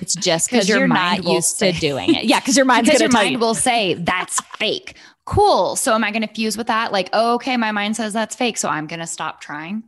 It's 0.00 0.14
just 0.14 0.50
because 0.50 0.68
you're 0.68 0.88
not 0.88 1.24
used 1.24 1.56
say, 1.56 1.72
to 1.72 1.78
doing 1.78 2.14
it. 2.14 2.24
Yeah, 2.24 2.40
because 2.40 2.56
your 2.56 2.66
mind's 2.66 2.88
because 2.88 3.00
your 3.00 3.10
mind 3.10 3.32
you. 3.32 3.38
will 3.38 3.54
say 3.54 3.94
that's 3.94 4.40
fake. 4.56 4.96
Cool. 5.24 5.76
So 5.76 5.94
am 5.94 6.02
I 6.02 6.10
going 6.10 6.26
to 6.26 6.32
fuse 6.32 6.56
with 6.56 6.66
that? 6.68 6.92
Like, 6.92 7.10
oh, 7.12 7.34
okay, 7.34 7.56
my 7.56 7.72
mind 7.72 7.96
says 7.96 8.12
that's 8.12 8.34
fake, 8.34 8.56
so 8.56 8.68
I'm 8.68 8.86
going 8.86 9.00
to 9.00 9.06
stop 9.06 9.40
trying. 9.40 9.84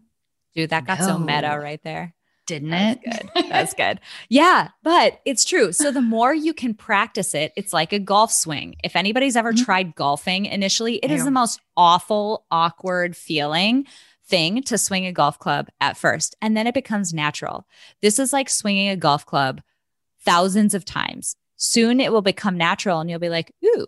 Dude, 0.55 0.71
that 0.71 0.87
got 0.87 1.01
no. 1.01 1.07
so 1.07 1.19
meta 1.19 1.59
right 1.61 1.83
there. 1.83 2.15
Didn't 2.47 2.71
That's 2.71 3.01
it? 3.05 3.31
Good. 3.35 3.45
That's 3.49 3.75
good. 3.75 4.01
Yeah, 4.29 4.69
but 4.83 5.21
it's 5.25 5.45
true. 5.45 5.73
So 5.73 5.93
the 5.93 6.03
more 6.03 6.35
you 6.35 6.53
can 6.53 6.75
practice 6.75 7.35
it, 7.35 7.53
it's 7.57 7.73
like 7.73 7.93
a 7.93 7.99
golf 7.99 8.33
swing. 8.33 8.75
If 8.83 8.97
anybody's 8.97 9.37
ever 9.37 9.53
mm-hmm. 9.53 9.65
tried 9.65 9.95
golfing 9.95 10.47
initially, 10.47 10.97
it 10.97 11.11
is 11.11 11.25
the 11.25 11.31
most 11.31 11.61
awful, 11.77 12.45
awkward 12.51 13.17
feeling 13.17 13.87
thing 14.27 14.63
to 14.65 14.79
swing 14.79 15.07
a 15.07 15.13
golf 15.13 15.39
club 15.39 15.69
at 15.81 15.97
first, 15.97 16.35
and 16.43 16.57
then 16.57 16.67
it 16.67 16.75
becomes 16.75 17.15
natural. 17.15 17.67
This 18.01 18.19
is 18.19 18.33
like 18.33 18.49
swinging 18.49 18.89
a 18.89 18.97
golf 18.97 19.25
club 19.25 19.61
thousands 20.25 20.75
of 20.75 20.85
times. 20.85 21.37
Soon 21.57 22.01
it 22.01 22.13
will 22.13 22.23
become 22.23 22.57
natural 22.57 23.01
and 23.01 23.09
you'll 23.09 23.19
be 23.19 23.29
like, 23.29 23.53
ooh, 23.65 23.87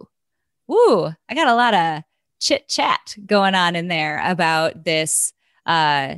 ooh, 0.70 1.12
I 1.28 1.34
got 1.34 1.48
a 1.48 1.54
lot 1.54 1.74
of 1.74 2.02
chit 2.40 2.68
chat 2.68 3.16
going 3.26 3.54
on 3.54 3.74
in 3.74 3.88
there 3.88 4.22
about 4.24 4.84
this 4.84 5.32
uh, 5.66 6.16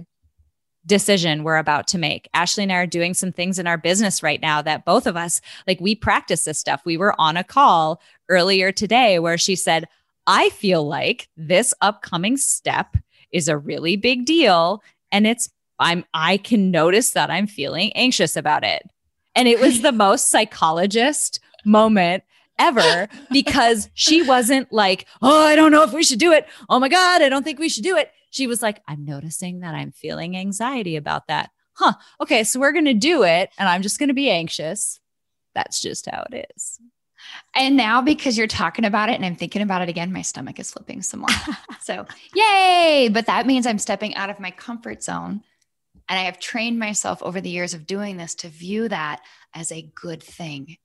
decision 0.84 1.44
we're 1.44 1.56
about 1.56 1.86
to 1.88 1.98
make. 1.98 2.28
Ashley 2.34 2.64
and 2.64 2.72
I 2.72 2.76
are 2.76 2.86
doing 2.86 3.14
some 3.14 3.32
things 3.32 3.58
in 3.58 3.66
our 3.66 3.78
business 3.78 4.22
right 4.22 4.40
now 4.40 4.62
that 4.62 4.84
both 4.84 5.06
of 5.06 5.16
us, 5.16 5.40
like, 5.66 5.80
we 5.80 5.94
practice 5.94 6.44
this 6.44 6.58
stuff. 6.58 6.82
We 6.84 6.96
were 6.96 7.14
on 7.20 7.36
a 7.36 7.44
call 7.44 8.00
earlier 8.28 8.70
today 8.72 9.18
where 9.18 9.38
she 9.38 9.56
said, 9.56 9.88
I 10.26 10.48
feel 10.50 10.86
like 10.86 11.28
this 11.36 11.72
upcoming 11.80 12.36
step 12.36 12.96
is 13.30 13.48
a 13.48 13.58
really 13.58 13.96
big 13.96 14.26
deal. 14.26 14.82
And 15.12 15.26
it's, 15.26 15.48
I'm, 15.78 16.04
I 16.14 16.36
can 16.36 16.70
notice 16.70 17.10
that 17.10 17.30
I'm 17.30 17.46
feeling 17.46 17.92
anxious 17.94 18.36
about 18.36 18.64
it. 18.64 18.82
And 19.36 19.46
it 19.46 19.60
was 19.60 19.82
the 19.82 19.92
most 19.92 20.30
psychologist 20.30 21.38
moment 21.64 22.24
ever 22.58 23.08
because 23.30 23.90
she 23.94 24.22
wasn't 24.22 24.72
like, 24.72 25.06
oh, 25.22 25.46
I 25.46 25.54
don't 25.54 25.72
know 25.72 25.82
if 25.82 25.92
we 25.92 26.02
should 26.02 26.18
do 26.18 26.32
it. 26.32 26.46
Oh 26.68 26.80
my 26.80 26.88
God, 26.88 27.22
I 27.22 27.28
don't 27.28 27.42
think 27.42 27.58
we 27.58 27.68
should 27.68 27.84
do 27.84 27.96
it. 27.96 28.10
She 28.30 28.46
was 28.46 28.62
like, 28.62 28.82
I'm 28.88 29.04
noticing 29.04 29.60
that 29.60 29.74
I'm 29.74 29.92
feeling 29.92 30.36
anxiety 30.36 30.96
about 30.96 31.28
that. 31.28 31.50
Huh. 31.74 31.92
Okay. 32.20 32.44
So 32.44 32.58
we're 32.58 32.72
going 32.72 32.86
to 32.86 32.94
do 32.94 33.22
it 33.22 33.50
and 33.58 33.68
I'm 33.68 33.82
just 33.82 33.98
going 33.98 34.08
to 34.08 34.14
be 34.14 34.30
anxious. 34.30 34.98
That's 35.54 35.80
just 35.80 36.08
how 36.10 36.24
it 36.32 36.50
is. 36.56 36.80
And 37.54 37.76
now, 37.76 38.02
because 38.02 38.38
you're 38.38 38.46
talking 38.46 38.84
about 38.84 39.08
it 39.08 39.14
and 39.14 39.24
I'm 39.24 39.36
thinking 39.36 39.62
about 39.62 39.82
it 39.82 39.88
again, 39.88 40.12
my 40.12 40.22
stomach 40.22 40.58
is 40.58 40.70
flipping 40.70 41.02
some 41.02 41.20
more. 41.20 41.28
so, 41.82 42.06
yay. 42.34 43.10
But 43.12 43.26
that 43.26 43.46
means 43.46 43.66
I'm 43.66 43.78
stepping 43.78 44.14
out 44.14 44.30
of 44.30 44.40
my 44.40 44.50
comfort 44.50 45.02
zone. 45.02 45.42
And 46.08 46.18
I 46.18 46.22
have 46.24 46.38
trained 46.38 46.78
myself 46.78 47.22
over 47.22 47.40
the 47.40 47.50
years 47.50 47.74
of 47.74 47.86
doing 47.86 48.16
this 48.16 48.34
to 48.36 48.48
view 48.48 48.88
that 48.88 49.22
as 49.54 49.72
a 49.72 49.82
good 49.94 50.22
thing, 50.22 50.76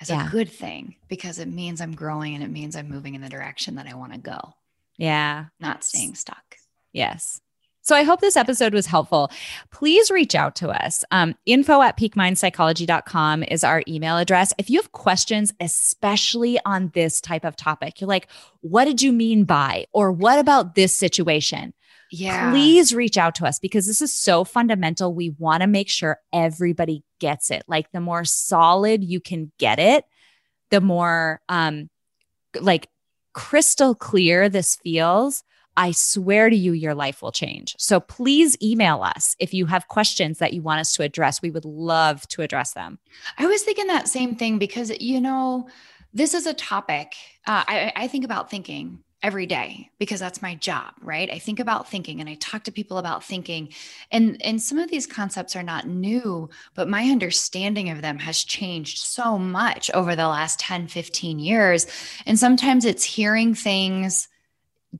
as 0.00 0.10
Yeah. 0.10 0.26
a 0.26 0.30
good 0.30 0.50
thing, 0.50 0.96
because 1.08 1.38
it 1.38 1.48
means 1.48 1.80
I'm 1.80 1.94
growing 1.94 2.34
and 2.34 2.44
it 2.44 2.50
means 2.50 2.76
I'm 2.76 2.88
moving 2.88 3.14
in 3.14 3.20
the 3.20 3.28
direction 3.28 3.74
that 3.76 3.86
I 3.88 3.94
want 3.94 4.12
to 4.12 4.18
go, 4.18 4.54
Yeah. 4.96 5.46
not 5.58 5.82
staying 5.84 6.14
stuck. 6.14 6.56
Yes. 6.92 7.40
So 7.84 7.96
I 7.96 8.04
hope 8.04 8.20
this 8.20 8.36
episode 8.36 8.74
was 8.74 8.86
helpful. 8.86 9.28
Please 9.72 10.08
reach 10.08 10.36
out 10.36 10.54
to 10.56 10.68
us. 10.68 11.04
Um, 11.10 11.34
info 11.46 11.82
at 11.82 11.98
peakmindpsychology.com 11.98 13.42
is 13.42 13.64
our 13.64 13.82
email 13.88 14.18
address. 14.18 14.52
If 14.56 14.70
you 14.70 14.78
have 14.80 14.92
questions, 14.92 15.52
especially 15.58 16.60
on 16.64 16.92
this 16.94 17.20
type 17.20 17.44
of 17.44 17.56
topic, 17.56 18.00
you're 18.00 18.06
like, 18.06 18.28
what 18.60 18.84
did 18.84 19.02
you 19.02 19.12
mean 19.12 19.42
by, 19.42 19.86
or 19.92 20.12
what 20.12 20.38
about 20.38 20.76
this 20.76 20.96
situation? 20.96 21.74
Yeah. 22.12 22.50
Please 22.50 22.94
reach 22.94 23.16
out 23.16 23.34
to 23.36 23.46
us 23.46 23.58
because 23.58 23.86
this 23.86 24.02
is 24.02 24.12
so 24.12 24.44
fundamental. 24.44 25.14
We 25.14 25.30
want 25.30 25.62
to 25.62 25.66
make 25.66 25.88
sure 25.88 26.18
everybody 26.30 27.02
gets 27.20 27.50
it. 27.50 27.62
Like 27.66 27.90
the 27.90 28.00
more 28.00 28.24
solid 28.26 29.02
you 29.02 29.18
can 29.18 29.50
get 29.58 29.78
it, 29.78 30.04
the 30.70 30.82
more 30.82 31.40
um 31.48 31.88
like 32.60 32.88
crystal 33.32 33.94
clear 33.94 34.50
this 34.50 34.76
feels. 34.76 35.42
I 35.74 35.92
swear 35.92 36.50
to 36.50 36.56
you, 36.56 36.72
your 36.72 36.94
life 36.94 37.22
will 37.22 37.32
change. 37.32 37.74
So 37.78 37.98
please 37.98 38.58
email 38.62 39.02
us 39.02 39.34
if 39.38 39.54
you 39.54 39.64
have 39.64 39.88
questions 39.88 40.38
that 40.38 40.52
you 40.52 40.60
want 40.60 40.80
us 40.80 40.92
to 40.94 41.02
address. 41.02 41.40
We 41.40 41.50
would 41.50 41.64
love 41.64 42.28
to 42.28 42.42
address 42.42 42.74
them. 42.74 42.98
I 43.38 43.46
was 43.46 43.62
thinking 43.62 43.86
that 43.86 44.06
same 44.06 44.36
thing 44.36 44.58
because, 44.58 44.90
you 45.00 45.18
know, 45.18 45.70
this 46.12 46.34
is 46.34 46.46
a 46.46 46.52
topic. 46.52 47.14
Uh, 47.46 47.64
I, 47.66 47.92
I 47.96 48.08
think 48.08 48.26
about 48.26 48.50
thinking 48.50 48.98
every 49.22 49.46
day 49.46 49.88
because 49.98 50.18
that's 50.18 50.42
my 50.42 50.54
job, 50.56 50.92
right? 51.00 51.30
I 51.30 51.38
think 51.38 51.60
about 51.60 51.88
thinking 51.88 52.20
and 52.20 52.28
I 52.28 52.34
talk 52.34 52.64
to 52.64 52.72
people 52.72 52.98
about 52.98 53.22
thinking. 53.22 53.68
And, 54.10 54.36
and 54.44 54.60
some 54.60 54.78
of 54.78 54.90
these 54.90 55.06
concepts 55.06 55.54
are 55.54 55.62
not 55.62 55.86
new, 55.86 56.50
but 56.74 56.88
my 56.88 57.04
understanding 57.04 57.88
of 57.88 58.02
them 58.02 58.18
has 58.18 58.42
changed 58.42 58.98
so 58.98 59.38
much 59.38 59.90
over 59.92 60.16
the 60.16 60.26
last 60.26 60.58
10, 60.58 60.88
15 60.88 61.38
years. 61.38 61.86
And 62.26 62.38
sometimes 62.38 62.84
it's 62.84 63.04
hearing 63.04 63.54
things 63.54 64.28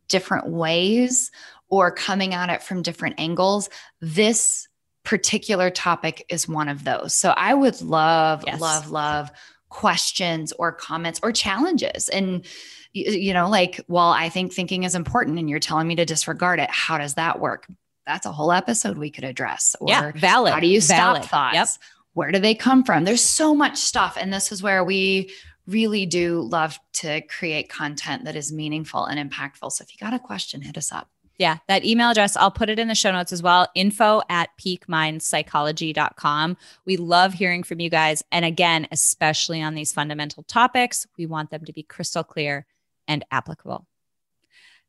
different 0.08 0.48
ways 0.48 1.30
or 1.68 1.90
coming 1.90 2.32
at 2.32 2.48
it 2.48 2.62
from 2.62 2.82
different 2.82 3.18
angles. 3.18 3.68
This 4.00 4.68
particular 5.04 5.68
topic 5.68 6.24
is 6.28 6.46
one 6.46 6.68
of 6.68 6.84
those. 6.84 7.12
So 7.12 7.30
I 7.30 7.54
would 7.54 7.82
love, 7.82 8.44
Yes. 8.46 8.60
love, 8.60 8.90
love 8.90 9.32
questions 9.68 10.52
or 10.52 10.70
comments 10.70 11.18
or 11.24 11.32
challenges. 11.32 12.08
And, 12.08 12.46
y- 12.94 13.02
you 13.02 13.34
know, 13.34 13.48
like, 13.48 13.80
well, 13.88 14.10
I 14.10 14.28
think 14.28 14.52
thinking 14.52 14.84
is 14.84 14.94
important 14.94 15.38
and 15.38 15.48
you're 15.48 15.60
telling 15.60 15.86
me 15.86 15.96
to 15.96 16.04
disregard 16.04 16.60
it. 16.60 16.70
How 16.70 16.98
does 16.98 17.14
that 17.14 17.40
work? 17.40 17.66
That's 18.06 18.26
a 18.26 18.32
whole 18.32 18.52
episode 18.52 18.98
we 18.98 19.10
could 19.10 19.24
address. 19.24 19.76
Or 19.80 19.88
yeah, 19.88 20.12
valid. 20.14 20.52
how 20.52 20.60
do 20.60 20.66
you 20.66 20.80
stop 20.80 21.14
Valid. 21.16 21.24
thoughts? 21.24 21.54
Yep. 21.54 21.68
Where 22.14 22.32
do 22.32 22.38
they 22.38 22.54
come 22.54 22.84
from? 22.84 23.04
There's 23.04 23.22
so 23.22 23.54
much 23.54 23.78
stuff. 23.78 24.16
And 24.20 24.32
this 24.32 24.52
is 24.52 24.62
where 24.62 24.84
we 24.84 25.30
really 25.66 26.06
do 26.06 26.40
love 26.42 26.78
to 26.94 27.20
create 27.22 27.68
content 27.68 28.24
that 28.24 28.36
is 28.36 28.52
meaningful 28.52 29.04
and 29.04 29.30
impactful. 29.30 29.70
So 29.72 29.82
if 29.82 29.92
you 29.92 29.98
got 29.98 30.12
a 30.14 30.18
question, 30.18 30.62
hit 30.62 30.76
us 30.76 30.90
up. 30.92 31.08
Yeah, 31.38 31.58
that 31.66 31.84
email 31.84 32.10
address, 32.10 32.36
I'll 32.36 32.50
put 32.50 32.68
it 32.68 32.78
in 32.78 32.88
the 32.88 32.94
show 32.94 33.10
notes 33.10 33.32
as 33.32 33.42
well 33.42 33.66
info 33.74 34.22
at 34.28 34.50
peakmindpsychology.com. 34.60 36.56
We 36.84 36.96
love 36.96 37.32
hearing 37.32 37.62
from 37.62 37.80
you 37.80 37.88
guys. 37.90 38.22
And 38.30 38.44
again, 38.44 38.86
especially 38.92 39.62
on 39.62 39.74
these 39.74 39.92
fundamental 39.92 40.42
topics, 40.44 41.06
we 41.16 41.26
want 41.26 41.50
them 41.50 41.64
to 41.64 41.72
be 41.72 41.82
crystal 41.82 42.22
clear 42.22 42.66
and 43.12 43.24
applicable. 43.30 43.86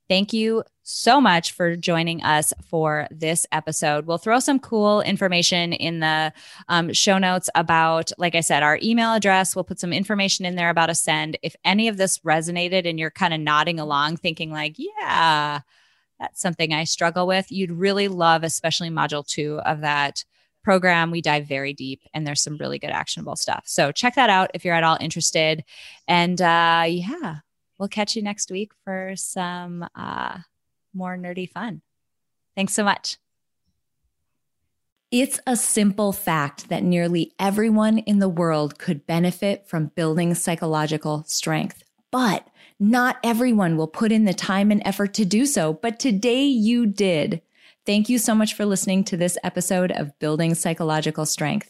Thank 0.10 0.34
you 0.34 0.64
so 0.84 1.22
much 1.22 1.54
for 1.54 1.78
joining 1.78 2.24
us 2.24 2.54
for 2.70 3.08
this 3.10 3.46
episode. 3.52 4.06
We'll 4.06 4.18
throw 4.18 4.40
some 4.40 4.60
cool 4.60 5.02
information 5.02 5.72
in 5.72 6.02
the 6.02 6.34
um, 6.68 6.92
show 6.92 7.18
notes 7.18 7.50
about, 7.56 8.12
like 8.18 8.36
I 8.36 8.42
said, 8.42 8.64
our 8.64 8.78
email 8.84 9.14
address. 9.14 9.56
We'll 9.56 9.64
put 9.64 9.80
some 9.80 9.94
information 9.94 10.46
in 10.46 10.56
there 10.56 10.70
about 10.70 10.90
Ascend. 10.90 11.38
If 11.42 11.56
any 11.64 11.88
of 11.88 11.98
this 11.98 12.20
resonated 12.20 12.88
and 12.88 13.00
you're 13.00 13.12
kind 13.12 13.34
of 13.34 13.40
nodding 13.40 13.80
along, 13.80 14.18
thinking, 14.18 14.52
like, 14.52 14.76
yeah, 14.78 15.62
that's 16.20 16.42
something 16.42 16.74
I 16.74 16.84
struggle 16.84 17.26
with, 17.26 17.50
you'd 17.50 17.72
really 17.72 18.10
love, 18.10 18.44
especially 18.44 18.90
module 18.90 19.26
two 19.26 19.60
of 19.66 19.82
that 19.82 20.26
program. 20.64 21.12
We 21.12 21.22
dive 21.22 21.48
very 21.48 21.74
deep 21.74 22.02
and 22.14 22.28
there's 22.28 22.42
some 22.44 22.58
really 22.58 22.78
good 22.78 22.92
actionable 22.92 23.38
stuff. 23.38 23.64
So 23.66 23.92
check 23.92 24.16
that 24.16 24.30
out 24.30 24.52
if 24.54 24.66
you're 24.66 24.76
at 24.76 24.84
all 24.84 24.98
interested. 25.00 25.64
And 26.08 26.42
uh, 26.42 26.86
yeah, 26.88 27.38
we'll 27.84 27.90
catch 27.90 28.16
you 28.16 28.22
next 28.22 28.50
week 28.50 28.72
for 28.86 29.12
some 29.18 29.86
uh, 29.94 30.38
more 30.94 31.18
nerdy 31.18 31.50
fun. 31.50 31.82
Thanks 32.56 32.72
so 32.72 32.82
much. 32.82 33.18
It's 35.12 35.38
a 35.46 35.58
simple 35.58 36.14
fact 36.14 36.70
that 36.70 36.82
nearly 36.82 37.34
everyone 37.38 37.98
in 37.98 38.20
the 38.20 38.30
world 38.30 38.80
could 38.80 39.06
benefit 39.06 39.68
from 39.68 39.92
building 39.98 40.34
psychological 40.34 41.26
strength, 41.28 41.84
but 42.10 42.48
not 42.80 43.18
everyone 43.22 43.76
will 43.76 43.90
put 43.90 44.14
in 44.14 44.24
the 44.24 44.34
time 44.34 44.72
and 44.72 44.82
effort 44.86 45.14
to 45.16 45.26
do 45.26 45.46
so. 45.46 45.74
But 45.74 46.00
today 46.00 46.46
you 46.46 46.86
did. 46.86 47.42
Thank 47.86 48.08
you 48.08 48.18
so 48.18 48.34
much 48.34 48.54
for 48.54 48.66
listening 48.66 49.04
to 49.06 49.18
this 49.18 49.38
episode 49.44 49.92
of 49.92 50.18
Building 50.20 50.56
Psychological 50.56 51.26
Strength. 51.26 51.70